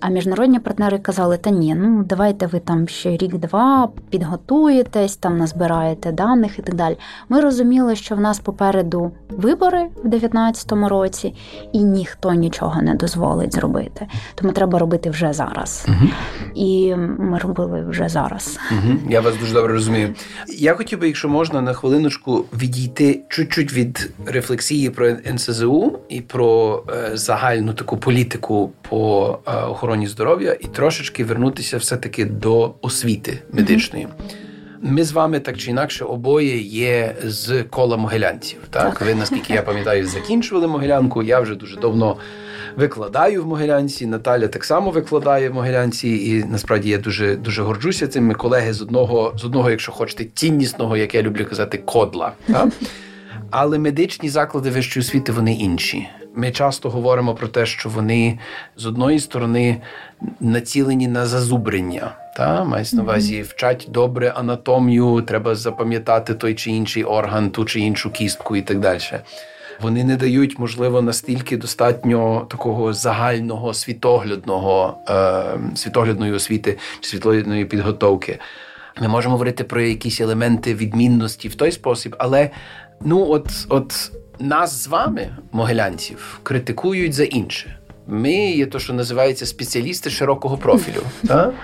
[0.00, 6.12] А міжнародні партнери казали, та ні, ну давайте ви там ще рік-два підготуєтесь, там назбираєте
[6.12, 6.96] даних і так далі.
[7.28, 11.34] Ми розуміли, що в нас попереду вибори в 2019 році,
[11.72, 14.06] і ніхто нічого не дозволить зробити.
[14.34, 15.86] Тому треба робити вже зараз.
[15.88, 16.10] Угу.
[16.54, 18.58] І ми робили вже зараз.
[18.70, 18.98] Угу.
[19.10, 20.14] Я вас дуже добре розумію.
[20.48, 23.83] Я хотів би, якщо можна, на хвилиночку відійти чуть-чуть від
[24.26, 31.24] рефлексії про НСЗУ і про е, загальну таку політику по е, охороні здоров'я, і трошечки
[31.24, 34.08] вернутися все-таки до освіти медичної.
[34.80, 38.58] Ми з вами так чи інакше обоє є з кола могилянців.
[38.70, 38.98] Так?
[38.98, 41.22] так, ви наскільки я пам'ятаю, закінчували могилянку.
[41.22, 42.16] Я вже дуже давно
[42.76, 44.06] викладаю в Могилянці.
[44.06, 48.26] Наталя так само викладає в Могилянці, і насправді я дуже дуже горджуся цим.
[48.26, 52.32] Ми колеги з одного, з одного, якщо хочете, ціннісного, як я люблю казати, кодла.
[52.46, 52.68] Так?
[53.50, 56.08] Але медичні заклади вищої освіти вони інші.
[56.36, 58.38] Ми часто говоримо про те, що вони
[58.76, 59.80] з одної сторони
[60.40, 62.16] націлені на зазубрення.
[62.36, 67.80] Та мається на увазі вчать добре анатомію, треба запам'ятати той чи інший орган, ту чи
[67.80, 69.00] іншу кістку і так далі.
[69.80, 78.38] Вони не дають, можливо, настільки достатньо такого загального світоглядного е, світоглядної освіти чи світлоглядної підготовки.
[79.00, 82.50] Ми можемо говорити про якісь елементи відмінності в той спосіб, але
[83.04, 87.78] ну от, от нас з вами, могилянців, критикують за інше.
[88.06, 91.02] Ми є то, що називається спеціалісти широкого профілю.
[91.28, 91.54] Так?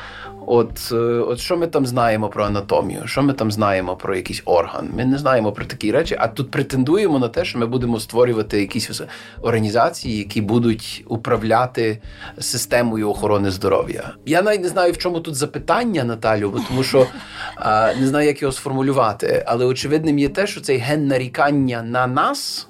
[0.46, 4.42] От е, от що ми там знаємо про анатомію, що ми там знаємо про якийсь
[4.44, 4.90] орган.
[4.96, 8.60] Ми не знаємо про такі речі, а тут претендуємо на те, що ми будемо створювати
[8.60, 9.00] якісь
[9.42, 11.98] організації, які будуть управляти
[12.38, 14.10] системою охорони здоров'я.
[14.26, 17.06] Я навіть не знаю, в чому тут запитання, Наталю, бо тому що
[17.56, 19.44] а, не знаю, як його сформулювати.
[19.46, 22.66] Але очевидним є те, що цей ген нарікання на нас.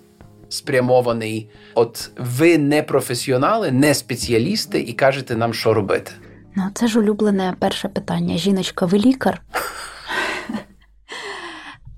[0.53, 6.13] Спрямований, от ви не професіонали, не спеціалісти, і кажете нам, що робити.
[6.55, 8.37] Ну, це ж улюблене перше питання.
[8.37, 9.43] Жіночка, ви лікар?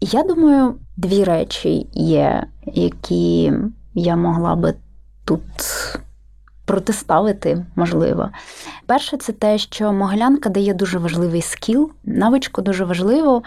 [0.00, 3.52] Я думаю, дві речі є, які
[3.94, 4.74] я могла би
[5.24, 5.40] тут
[6.64, 8.28] протиставити, можливо.
[8.86, 13.42] Перше, це те, що Могилянка дає дуже важливий скіл, навичку дуже важливу.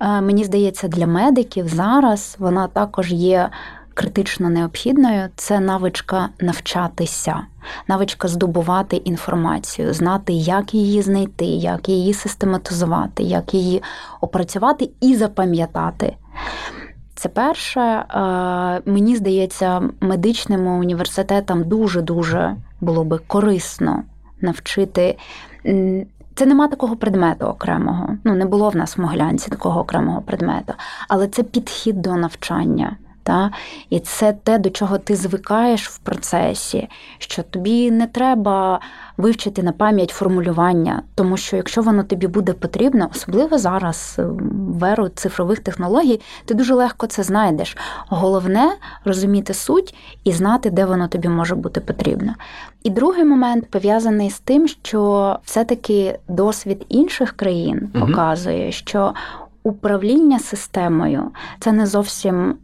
[0.00, 3.50] Е, мені здається, для медиків зараз вона також є
[3.94, 7.40] критично необхідною це навичка навчатися,
[7.88, 13.82] навичка здобувати інформацію, знати, як її знайти, як її систематизувати, як її
[14.20, 16.16] опрацювати і запам'ятати.
[17.14, 18.04] Це перше, е,
[18.84, 24.02] мені здається, медичним університетам дуже-дуже було би корисно
[24.40, 25.18] навчити.
[26.34, 28.08] Це нема такого предмету окремого.
[28.24, 30.72] Ну, не було в нас в Могилянці такого окремого предмету,
[31.08, 32.96] але це підхід до навчання.
[33.24, 33.50] Та?
[33.90, 38.80] І це те, до чого ти звикаєш в процесі, що тобі не треба
[39.16, 44.20] вивчити на пам'ять формулювання, тому що якщо воно тобі буде потрібно, особливо зараз,
[44.52, 47.76] в еру цифрових технологій, ти дуже легко це знайдеш.
[48.08, 48.72] Головне
[49.04, 49.94] розуміти суть
[50.24, 52.34] і знати, де воно тобі може бути потрібно.
[52.82, 59.14] І другий момент пов'язаний з тим, що все-таки досвід інших країн показує, що
[59.62, 62.56] управління системою це не зовсім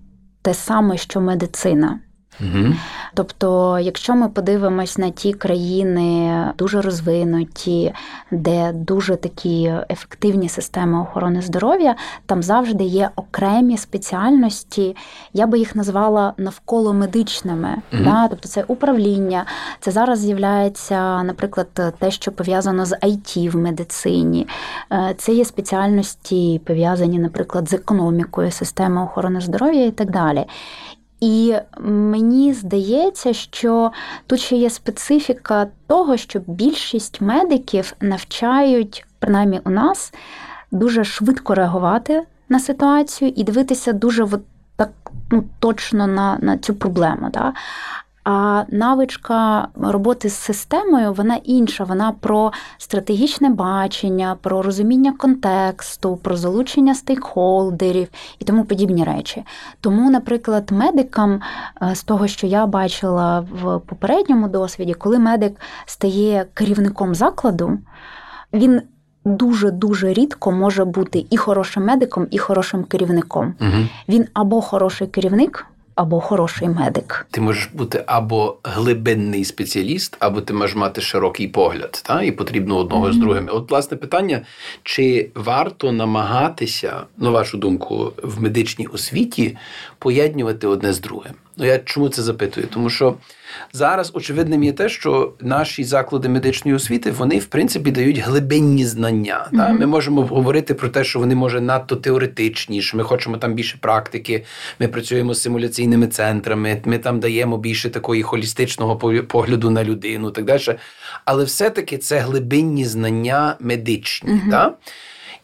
[0.43, 2.01] те саме, що медицина.
[2.41, 2.75] Угу.
[3.15, 7.93] Тобто, якщо ми подивимось на ті країни дуже розвинуті,
[8.31, 14.97] де дуже такі ефективні системи охорони здоров'я, там завжди є окремі спеціальності,
[15.33, 17.77] я би їх назвала навколо медичними.
[17.93, 18.05] Угу.
[18.05, 18.29] Да?
[18.29, 19.45] Тобто це управління,
[19.81, 24.47] це зараз з'являється, наприклад, те, що пов'язано з IT в медицині,
[24.93, 30.47] е, це є спеціальності пов'язані, наприклад, з економікою, системи охорони здоров'я і так далі.
[31.21, 33.93] І мені здається, що
[34.27, 40.13] тут ще є специфіка того, що більшість медиків навчають, принаймні у нас,
[40.71, 44.29] дуже швидко реагувати на ситуацію і дивитися дуже
[44.77, 44.91] так
[45.31, 47.31] ну, точно на на цю проблему.
[47.33, 47.53] Да?
[48.25, 51.85] А навичка роботи з системою вона інша.
[51.85, 58.09] Вона про стратегічне бачення, про розуміння контексту, про залучення стейкхолдерів
[58.39, 59.45] і тому подібні речі.
[59.81, 61.41] Тому, наприклад, медикам,
[61.83, 67.79] е, з того, що я бачила в попередньому досвіді, коли медик стає керівником закладу,
[68.53, 68.83] він
[69.25, 73.55] дуже дуже рідко може бути і хорошим медиком, і хорошим керівником.
[73.61, 73.87] Угу.
[74.09, 75.67] Він або хороший керівник
[76.01, 77.27] або хороший медик.
[77.31, 82.77] Ти можеш бути або глибинний спеціаліст, або ти можеш мати широкий погляд, та і потрібно
[82.77, 83.13] одного mm-hmm.
[83.13, 83.49] з другим.
[83.53, 84.41] От власне питання:
[84.83, 89.57] чи варто намагатися, на вашу думку, в медичній освіті
[89.99, 91.33] поєднувати одне з другим?
[91.57, 92.67] Ну я чому це запитую?
[92.67, 93.15] Тому що
[93.73, 99.49] зараз очевидним є те, що наші заклади медичної освіти вони в принципі дають глибинні знання.
[99.53, 99.57] Mm-hmm.
[99.57, 99.73] Та?
[99.73, 103.79] Ми можемо говорити про те, що вони може надто теоретичні, що ми хочемо там більше
[103.81, 104.45] практики.
[104.81, 106.83] Ми працюємо з симуляційними центрами.
[106.85, 108.97] Ми там даємо більше такої холістичного
[109.29, 110.79] погляду на людину, так далі.
[111.25, 114.31] Але все-таки це глибинні знання медичні.
[114.31, 114.51] Mm-hmm.
[114.51, 114.75] Та?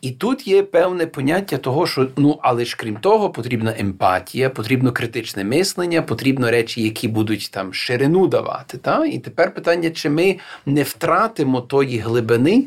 [0.00, 4.92] І тут є певне поняття того, що ну, але ж крім того, потрібна емпатія, потрібно
[4.92, 8.78] критичне мислення, потрібно речі, які будуть там ширину давати.
[8.78, 9.06] Та?
[9.06, 12.64] І тепер питання, чи ми не втратимо тої глибини,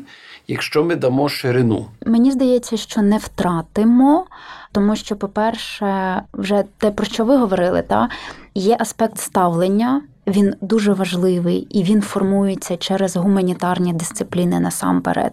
[0.48, 1.86] якщо ми дамо ширину?
[2.06, 4.26] Мені здається, що не втратимо,
[4.72, 8.08] тому що, по-перше, вже те, про що ви говорили, та
[8.54, 15.32] є аспект ставлення він дуже важливий і він формується через гуманітарні дисципліни насамперед.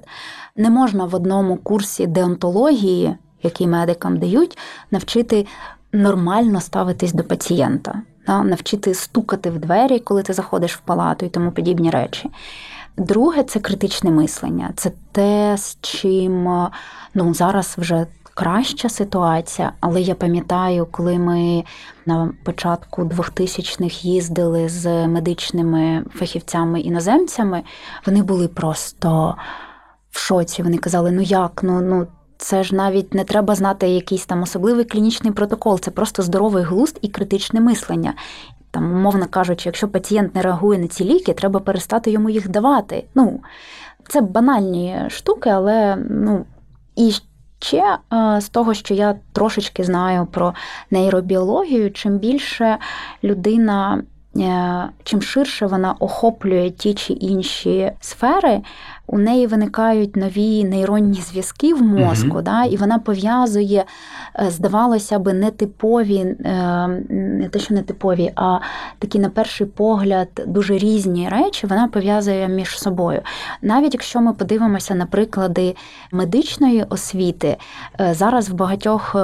[0.56, 4.58] Не можна в одному курсі деонтології, який медикам дають,
[4.92, 5.46] навчити
[5.94, 11.52] нормально ставитись до пацієнта, навчити стукати в двері, коли ти заходиш в палату і тому
[11.52, 12.30] подібні речі.
[12.98, 14.70] Друге, це критичне мислення.
[14.76, 16.68] Це те, з чим
[17.14, 18.06] ну, зараз вже
[18.38, 21.64] краща ситуація, але я пам'ятаю, коли ми
[22.06, 27.64] на початку 2000-х їздили з медичними фахівцями-іноземцями,
[28.06, 29.36] вони були просто
[30.12, 30.64] в шоці.
[30.64, 32.08] Вони казали: ну як, ну ну.
[32.40, 37.00] Це ж навіть не треба знати якийсь там особливий клінічний протокол, це просто здоровий глузд
[37.02, 38.14] і критичне мислення.
[38.72, 43.04] Там, умовно кажучи, якщо пацієнт не реагує на ці ліки, треба перестати йому їх давати.
[43.16, 43.40] Ну,
[44.08, 46.46] Це банальні штуки, але ну,
[46.96, 47.14] і
[47.60, 50.54] ще е, з того, що я трошечки знаю про
[50.92, 52.78] нейробіологію, чим більше
[53.24, 54.04] людина.
[54.38, 58.62] Е, чим ширше вона охоплює ті чи інші сфери,
[59.08, 63.86] у неї виникають нові нейронні зв'язки в мозку, uh да, і вона пов'язує,
[64.40, 68.60] е, здавалося би, нетипові, е, не те, що нетипові, а
[69.00, 73.22] такі, на перший погляд, дуже різні речі, вона пов'язує між собою.
[73.62, 75.76] Навіть якщо ми подивимося на приклади
[76.12, 77.58] медичної освіти,
[78.00, 79.16] е, зараз в багатьох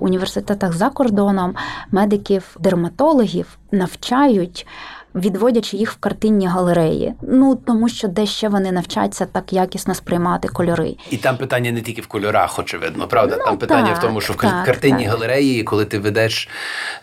[0.00, 1.54] університетах за кордоном
[1.92, 4.66] медиків-дерматологів навчають
[5.14, 7.14] відводячи їх в картинні галереї.
[7.22, 10.96] Ну тому що де ще вони навчаться так якісно сприймати кольори.
[11.10, 13.36] І там питання не тільки в кольорах, очевидно, правда.
[13.38, 15.12] Ну, там питання так, в тому, що в так, картинній так.
[15.12, 16.48] галереї, коли ти ведеш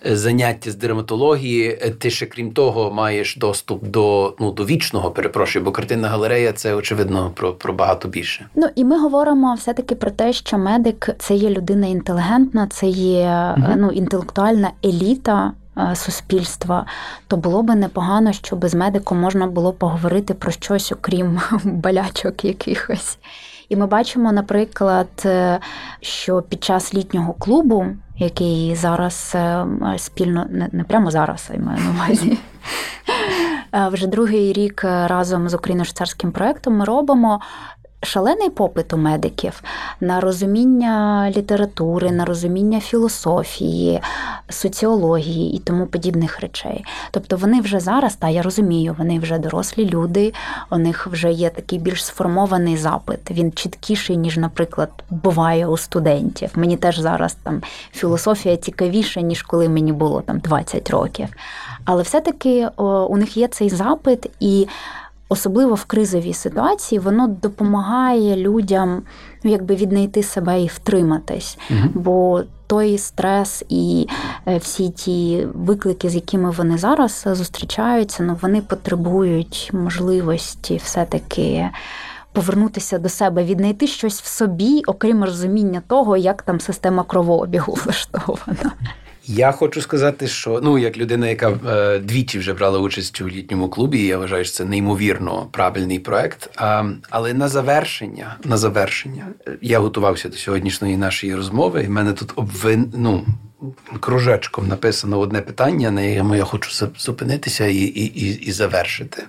[0.06, 5.12] е, заняття з дерматології, е, ти ще крім того маєш доступ до ну до вічного,
[5.12, 8.46] перепрошую, бо картинна галерея це очевидно про, про багато більше.
[8.56, 12.88] Ну і ми говоримо все таки про те, що медик це є людина інтелігентна, це
[12.88, 13.74] є угу.
[13.78, 15.52] ну інтелектуальна еліта.
[15.80, 16.86] Е, суспільства,
[17.28, 23.18] то було би непогано, щоб з медиком можна було поговорити про щось, окрім болячок якихось.
[23.70, 25.60] І ми бачимо, наприклад, е,
[26.02, 27.86] що під час літнього клубу,
[28.18, 29.66] який зараз е,
[29.98, 32.38] спільно не прямо зараз, я маю на увазі.
[33.92, 37.40] Вже другий рік разом з україно-швейцарським проєктом ми робимо
[38.04, 39.64] шалений попит у медиків
[40.02, 44.02] на розуміння літератури, на розуміння філософії,
[44.50, 46.86] соціології і тому подібних речей.
[47.12, 50.34] Тобто вони вже зараз, та я розумію, вони вже дорослі люди,
[50.72, 53.32] у них вже є такий більш сформований запит.
[53.32, 56.50] Він чіткіший, ніж, наприклад, буває у студентів.
[56.56, 61.28] Мені теж зараз там філософія цікавіша, ніж коли мені було там 20 років.
[61.86, 64.68] Але все-таки у них є цей запит і
[65.30, 69.02] особливо в кризовій ситуації, воно допомагає людям
[69.44, 71.58] ну, якби віднайти себе і втриматись.
[71.70, 71.80] Угу.
[71.94, 74.08] Бо той стрес і
[74.48, 81.70] е, всі ті виклики, з якими вони зараз зустрічаються, ну вони потребують можливості все-таки.
[82.32, 88.72] Повернутися до себе, віднайти щось в собі, окрім розуміння того, як там система кровообігу влаштована.
[89.32, 93.70] Я хочу сказати, що ну як людина, яка е, двічі вже брала участь у літньому
[93.70, 96.50] клубі, я вважаю, що це неймовірно правильний проект.
[96.56, 99.28] А, Але на завершення, на завершення,
[99.62, 102.94] я готувався до сьогоднішньої нашої розмови, і в мене тут обвин...
[102.98, 103.26] ну,
[104.00, 109.24] кружечком написано одне питання, на якому я хочу зупинитися і, і, і, і завершити.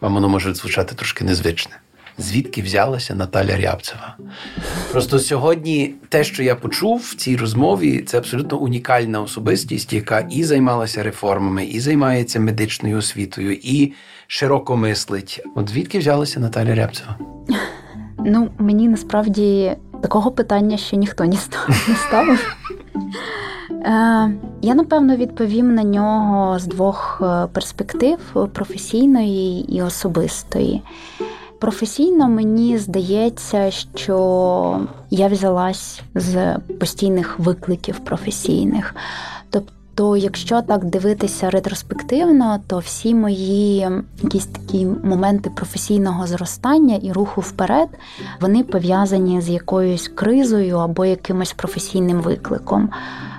[0.00, 1.76] Вам воно може звучати трошки незвичне
[2.18, 4.16] звідки взялася Наталя Рябцева.
[4.92, 10.44] Просто сьогодні те, що я почув в цій розмові, це абсолютно унікальна особистість, яка і
[10.44, 13.92] займалася реформами, і займається медичною освітою, і
[14.26, 15.42] широко мислить.
[15.54, 17.18] От звідки взялася Наталя Рябцева?
[18.26, 21.36] Ну, мені насправді такого питання ще ніхто не
[22.08, 22.56] ставив.
[23.70, 24.30] Е,
[24.62, 28.18] я напевно відповім на нього з двох е, перспектив:
[28.52, 30.82] професійної і особистої.
[31.64, 38.94] Професійно мені здається, що я взялась з постійних викликів професійних.
[39.50, 39.72] Тобто,
[40.16, 43.88] якщо так дивитися ретроспективно, то всі мої
[44.22, 47.88] якісь такі моменти професійного зростання і руху вперед,
[48.40, 52.90] вони пов'язані з якоюсь кризою або якимось професійним викликом.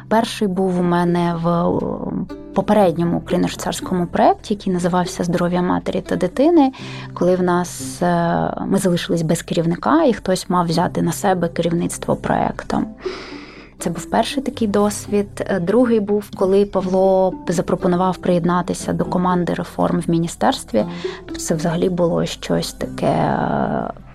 [0.07, 1.71] Перший був у мене в
[2.53, 6.71] попередньому україно-швейцарському проєкті, який називався Здоров'я матері та дитини,
[7.13, 12.15] коли в нас е, ми залишились без керівника, і хтось мав взяти на себе керівництво
[12.15, 12.87] проєктом.
[13.79, 15.27] Це був перший такий досвід.
[15.39, 20.85] Е, другий був, коли Павло запропонував приєднатися до команди реформ в міністерстві.
[21.37, 23.37] Це взагалі було щось таке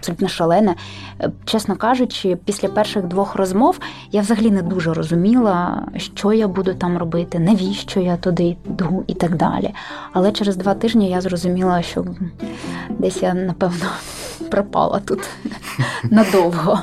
[0.01, 0.75] абсолютно шалене.
[1.21, 3.79] Е, чесно кажучи, після перших двох розмов
[4.13, 9.15] я взагалі не дуже розуміла, що я буду там робити, навіщо я туди йду і
[9.15, 9.75] так далі.
[10.13, 12.05] Але через два тижні я зрозуміла, що
[12.89, 13.91] десь я напевно
[14.51, 15.29] пропала тут
[16.11, 16.79] надовго.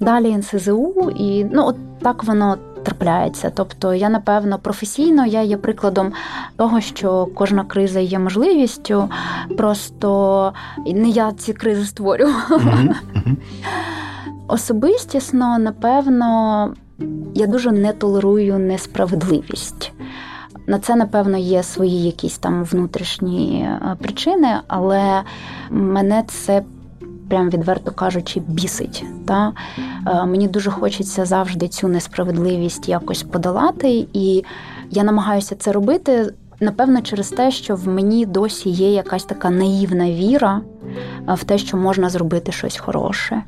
[0.00, 3.50] Далі НСЗУ, і ну от так воно трапляється.
[3.54, 6.12] Тобто, я напевно професійно я є прикладом
[6.56, 9.08] того, що кожна криза є можливістю,
[9.58, 10.52] просто
[10.86, 12.28] не я ці кризи створю.
[14.48, 16.74] Особистісно, напевно,
[17.34, 19.92] я дуже не толерую несправедливість.
[20.66, 25.22] На це, напевно, є свої якісь там внутрішні е, причини, але
[25.70, 26.62] мене це
[27.28, 29.04] прям відверто кажучи, бісить.
[29.26, 29.52] Та?
[30.06, 34.44] Е, мені дуже хочеться завжди цю несправедливість якось подолати, і
[34.90, 36.34] я намагаюся це робити.
[36.60, 40.60] Напевно, через те, що в мені досі є якась така наївна віра
[41.28, 43.42] е, в те, що можна зробити щось хороше.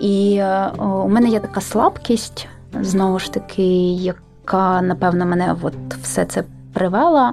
[0.00, 2.48] І е, у мене є така слабкість,
[2.80, 6.44] знову ж таки, яка, напевно, мене от все це
[6.76, 7.32] привела.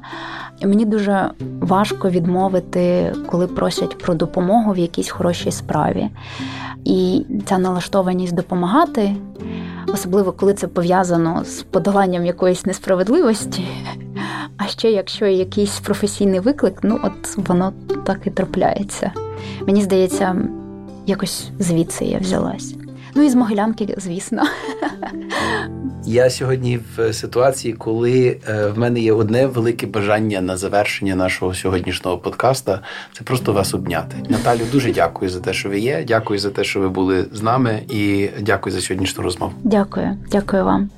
[0.62, 1.32] Мені дуже
[1.62, 6.10] важко відмовити, коли просять про допомогу в якійсь хорошій справі.
[6.86, 9.16] І ця налаштованість допомагати,
[9.94, 13.68] особливо коли це пов'язано з подоланням якоїсь несправедливості.
[14.58, 17.74] А ще якщо якийсь професійний виклик, ну от воно
[18.06, 19.12] так і трапляється.
[19.68, 20.36] Мені здається,
[21.06, 22.76] якось звідси я взялась.
[23.16, 24.44] Ну і з Могилянки, звісно.
[26.06, 31.54] Я сьогодні в ситуації, коли е, в мене є одне велике бажання на завершення нашого
[31.54, 32.80] сьогоднішнього подкаста.
[33.14, 34.18] Це просто вас обняти.
[34.30, 36.04] Наталю, дуже дякую за те, що ви є.
[36.08, 39.54] Дякую за те, що ви були з нами, і дякую за сьогоднішню розмову.
[39.64, 40.90] Дякую, дякую вам.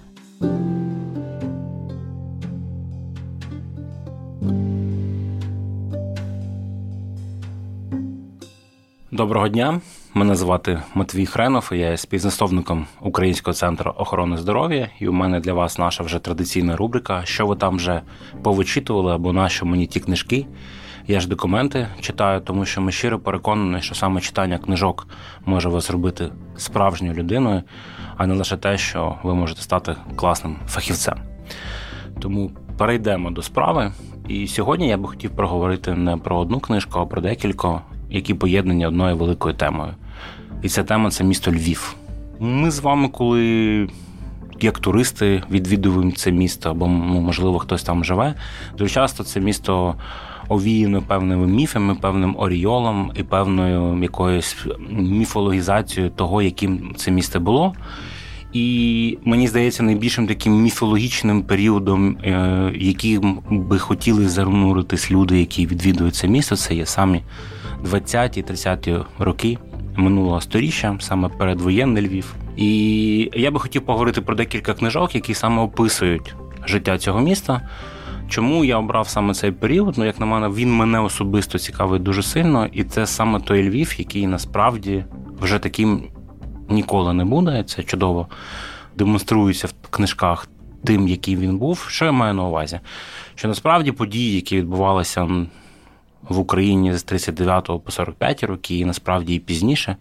[9.12, 9.82] Доброго дня.
[10.18, 15.54] Мене звати Матвій Хренов, я є співзасновником Українського центру охорони здоров'я, і у мене для
[15.54, 17.22] вас наша вже традиційна рубрика.
[17.26, 18.02] Що ви там вже
[18.44, 20.46] повичитували або нащо мені ті книжки?
[21.08, 25.08] Я ж документи читаю, тому що ми щиро переконані, що саме читання книжок
[25.46, 27.64] може вас зробити справжньою людиною,
[28.18, 31.18] а не лише те, що ви можете стати класним фахівцем.
[32.20, 33.92] Тому перейдемо до справи.
[34.28, 38.88] І сьогодні я би хотів проговорити не про одну книжку, а про декілька, які поєднані
[38.88, 39.94] одною великою темою.
[40.66, 41.96] І ця тема це місто Львів.
[42.40, 43.90] Ми з вами, коли
[44.62, 48.34] як туристи відвідуємо це місто, або ну, можливо хтось там живе,
[48.78, 49.96] дуже часто це місто
[50.50, 54.58] овіяно певними міфами, певним оріолом і певною якоюсь
[54.90, 57.74] міфологізацією того, яким це місто було.
[58.54, 66.16] І мені здається, найбільшим таким міфологічним періодом, е, яким би хотіли зануритись люди, які відвідують
[66.16, 67.22] це місто, це є самі
[67.84, 69.58] 20-30 роки
[69.96, 72.36] минулого сторіччя, саме передвоєнний Львів.
[72.58, 76.36] І я би хотів поговорити про декілька книжок, які саме описують
[76.66, 77.70] життя цього міста.
[78.30, 79.98] Чому я обрав саме цей період?
[79.98, 83.96] Ну, як на мене, він мене особисто цікавить дуже сильно, і це саме той Львів,
[83.98, 85.06] який насправді
[85.42, 86.04] вже таким
[86.70, 87.64] ніколи не буде.
[87.64, 88.28] Це чудово
[88.96, 90.48] демонструється в книжках
[90.84, 91.86] тим, який він був.
[91.90, 92.80] Що я маю на увазі?
[93.36, 95.48] Що насправді події, які відбувалися
[96.30, 99.96] в Україні з 39 по 45 роки, і насправді і пізніше.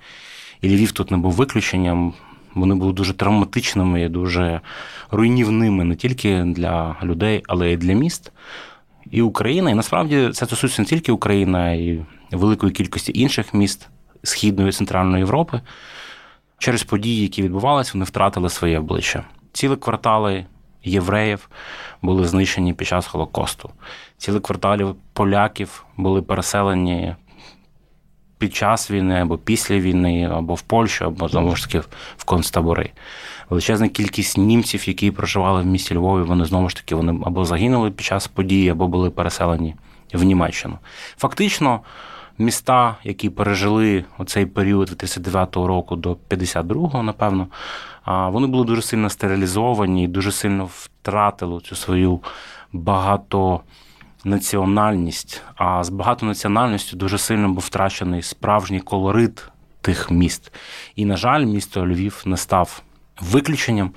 [0.60, 2.14] І Львів тут не був виключенням.
[2.54, 4.60] Вони були дуже травматичними і дуже
[5.10, 8.32] руйнівними не тільки для людей, але й для міст.
[9.10, 12.00] І Україна, і насправді це стосується не тільки України, а й
[12.32, 13.88] великої кількості інших міст
[14.22, 15.60] Східної і Центральної Європи.
[16.58, 19.24] Через події, які відбувалися, вони втратили своє обличчя.
[19.52, 20.46] Цілі квартали
[20.84, 21.48] євреїв
[22.02, 23.70] були знищені під час Холокосту.
[24.24, 27.14] Цілі кварталі поляків були переселені
[28.38, 31.78] під час війни або після війни, або в Польщу, або знову ж таки
[32.16, 32.90] в концтабори.
[33.50, 37.90] Величезна кількість німців, які проживали в місті Львові, вони знову ж таки вони або загинули
[37.90, 39.74] під час події, або були переселені
[40.14, 40.78] в Німеччину.
[41.16, 41.80] Фактично,
[42.38, 47.46] міста, які пережили оцей період від 39-го року до 52-го, напевно,
[48.06, 52.20] вони були дуже сильно стерилізовані і дуже сильно втратили цю свою
[54.24, 55.42] багатонаціональність.
[55.56, 59.48] А з багатонаціональністю дуже сильно був втрачений справжній колорит
[59.80, 60.52] тих міст.
[60.96, 62.82] І, на жаль, місто Львів не став
[63.20, 63.90] виключенням.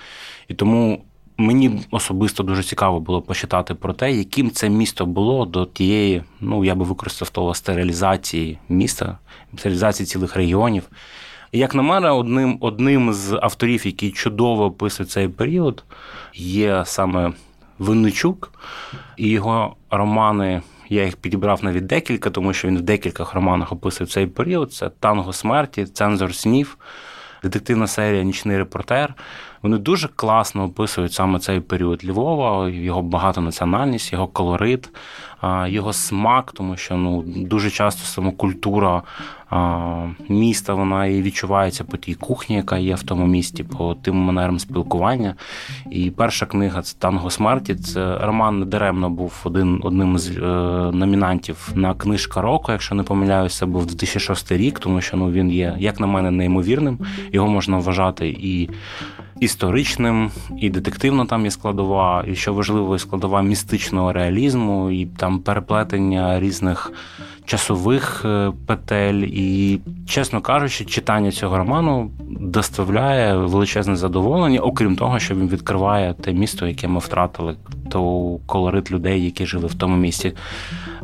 [0.47, 1.03] І тому
[1.37, 6.65] мені особисто дуже цікаво було почитати про те, яким це місто було до тієї, ну
[6.65, 9.17] я би використав того стерилізації міста,
[9.57, 10.83] стерилізації цілих регіонів.
[11.51, 15.83] Як на мене, одним одним з авторів, який чудово описує цей період,
[16.33, 17.33] є саме
[17.79, 18.51] Винничук
[19.17, 24.07] і його романи, Я їх підібрав навіть декілька, тому що він в декількох романах описує
[24.07, 24.73] цей період.
[24.73, 26.77] Це танго смерті, цензор снів,
[27.43, 29.13] детективна серія Нічний репортер.
[29.61, 34.89] Вони дуже класно описують саме цей період Львова, його багатонаціональність, його колорит,
[35.67, 39.03] його смак, тому що ну дуже часто саме культура
[40.29, 44.59] міста вона і відчувається по тій кухні, яка є в тому місті, по тим манерам
[44.59, 45.35] спілкування.
[45.91, 47.75] І перша книга це Танго смерті.
[47.75, 50.41] Це роман недаремно був один одним з е,
[50.93, 55.75] номінантів на книжка року, якщо не помиляюся, був 2006 рік, тому що ну він є,
[55.79, 56.99] як на мене, неймовірним.
[57.31, 58.69] Його можна вважати і
[59.39, 66.39] історичним, і детективно там є складова, і що важливо, складова містичного реалізму, і там переплетення
[66.39, 66.91] різних
[67.47, 69.23] часових е, петель.
[69.27, 76.33] І, чесно кажучи, читання цього роману доставляє величезне задоволення, окрім того, що він відкриває те
[76.33, 77.55] місто, яке ми втратили,
[77.89, 80.33] то колорит людей, які жили в тому місті.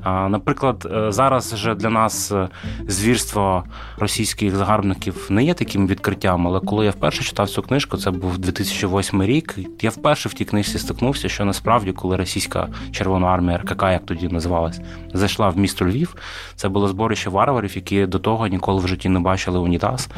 [0.05, 2.49] Наприклад, е, зараз вже для нас е,
[2.87, 3.63] звірство
[3.97, 8.37] російських загарбників не є таким відкриттям, але коли я вперше читав цю книжку, це був
[8.37, 9.59] 2008 рік.
[9.81, 14.27] Я вперше в тій книжці стикнувся, що насправді, коли російська Червона армія РКК, як тоді
[14.27, 14.81] називалась,
[15.13, 16.15] зайшла в місто Львів,
[16.55, 20.09] це було зборище варварів, які до того ніколи в житті не бачили унітаз.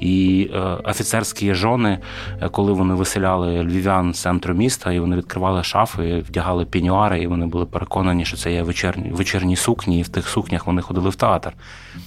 [0.00, 1.98] І е, офіцерські жони,
[2.50, 7.46] коли вони виселяли львів'ян з центру міста, і вони відкривали шафи, вдягали пінюари, і вони
[7.46, 11.14] були переконані, що це є вечірні вечірні сукні, і в тих сукнях вони ходили в
[11.14, 11.52] театр.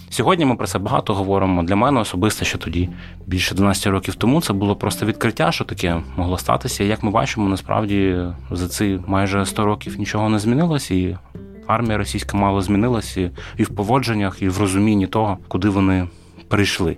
[0.09, 1.63] Сьогодні ми про це багато говоримо.
[1.63, 2.89] Для мене особисто, що тоді
[3.25, 6.83] більше 12 років тому це було просто відкриття, що таке могло статися.
[6.83, 8.17] Як ми бачимо, насправді
[8.51, 11.17] за ці майже 100 років нічого не змінилось, і
[11.67, 16.07] армія російська мало змінилася і в поводженнях, і в розумінні того, куди вони
[16.47, 16.97] прийшли.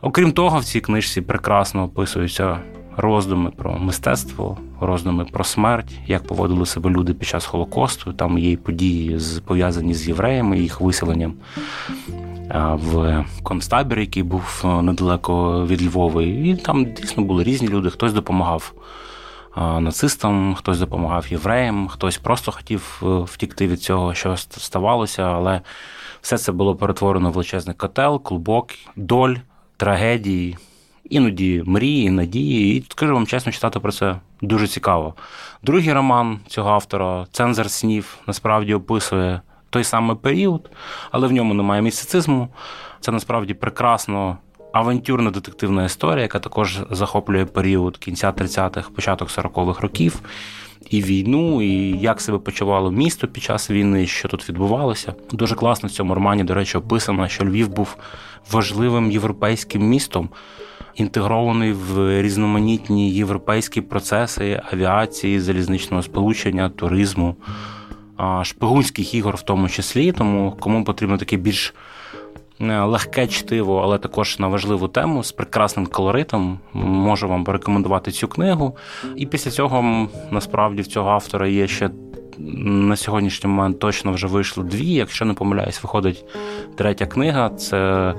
[0.00, 2.58] Окрім того, в цій книжці прекрасно описуються
[2.96, 8.12] роздуми про мистецтво, роздуми про смерть, як поводили себе люди під час Холокосту.
[8.12, 11.34] Там є події пов'язані з євреями, їх виселенням
[12.74, 16.22] в концтабір, який був недалеко від Львова.
[16.22, 17.90] І там дійсно були різні люди.
[17.90, 18.72] Хтось допомагав
[19.56, 25.60] нацистам, хтось допомагав євреям, хтось просто хотів е, втікти від цього, що ставалося, але
[26.20, 29.34] все це було перетворено в величезний котел, клубок, доль,
[29.76, 30.56] трагедії
[31.10, 32.76] іноді мрії, надії.
[32.76, 35.14] І скажу вам чесно, читати про це дуже цікаво.
[35.62, 39.40] Другий роман цього автора Цензор снів насправді описує
[39.70, 40.70] той самий період,
[41.10, 42.48] але в ньому немає містицизму.
[43.00, 44.38] Це насправді прекрасно.
[44.72, 50.20] Авантюрна детективна історія, яка також захоплює період кінця 30-х, початок 40-х років,
[50.90, 55.14] і війну, і як себе почувало місто під час війни, що тут відбувалося.
[55.32, 57.96] Дуже класно в цьому романі, до речі, описано, що Львів був
[58.52, 60.28] важливим європейським містом
[60.94, 67.36] інтегрований в різноманітні європейські процеси авіації, залізничного сполучення, туризму,
[68.42, 70.12] шпигунських ігор, в тому числі.
[70.12, 71.74] Тому кому потрібно таке більш
[72.60, 78.76] легке чтиво, але також на важливу тему з прекрасним колоритом, можу вам порекомендувати цю книгу.
[79.16, 81.90] І після цього насправді в цього автора є ще.
[82.38, 84.92] На сьогоднішній момент точно вже вийшло дві.
[84.92, 86.24] Якщо не помиляюсь, виходить
[86.76, 87.50] третя книга.
[87.50, 88.14] Це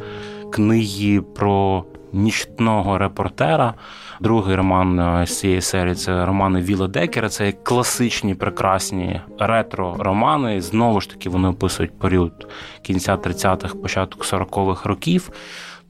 [0.51, 3.73] книги про нічного репортера.
[4.19, 7.29] Другий роман е, з цієї серії це романи Віла Декера.
[7.29, 10.61] Це класичні, прекрасні ретро-романи.
[10.61, 12.47] Знову ж таки, вони описують період
[12.81, 15.31] кінця 30-х, початок 40-х років.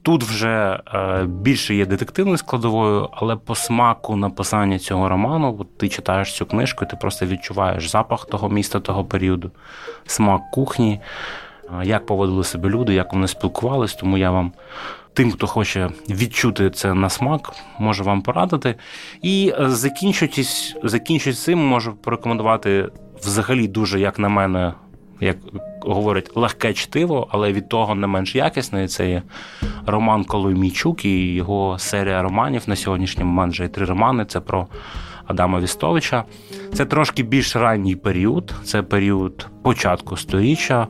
[0.02, 5.88] Тут вже е, більше є детективною складовою, але по смаку написання цього роману, от ти
[5.88, 9.50] читаєш цю книжку, ти просто відчуваєш запах того міста, того періоду,
[10.06, 11.00] смак кухні,
[11.80, 13.94] е, як поводили себе люди, як вони спілкувались.
[13.94, 14.52] Тому я вам
[15.14, 18.74] тим, хто хоче відчути це на смак, можу вам порадити.
[19.22, 22.88] І е, закінчуючись, закінчуючись цим, можу порекомендувати
[23.22, 24.72] взагалі дуже, як на мене,
[25.20, 25.36] як
[25.80, 28.88] говорять, легке чтиво, але від того не менш якісне.
[28.88, 29.22] Це є
[29.86, 34.24] роман Коломійчук і його серія романів на сьогоднішній момент вже є три романи.
[34.24, 34.66] Це про
[35.28, 36.24] Адама Вістовича.
[36.74, 40.86] Це трошки більш ранній період, це період початку сторіччя,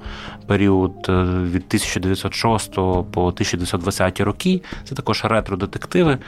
[0.46, 1.12] період е,
[1.42, 4.62] від 1906 по 1920 роки.
[4.84, 6.18] Це також ретро-детективи.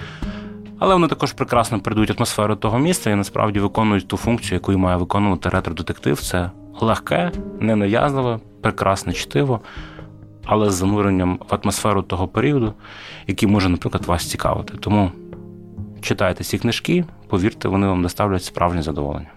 [0.79, 4.97] Але вони також прекрасно передають атмосферу того міста і насправді виконують ту функцію, яку має
[4.97, 6.21] виконувати ретро-детектив.
[6.21, 6.51] Це
[6.81, 9.61] легке, ненав'язливе, прекрасне чтиво,
[10.45, 12.75] але з зануренням в атмосферу того періоду,
[13.27, 14.75] який може, наприклад, вас цікавити.
[14.81, 15.13] Тому
[16.01, 19.31] читайте ці книжки, повірте, вони вам доставлять справжнє задоволення.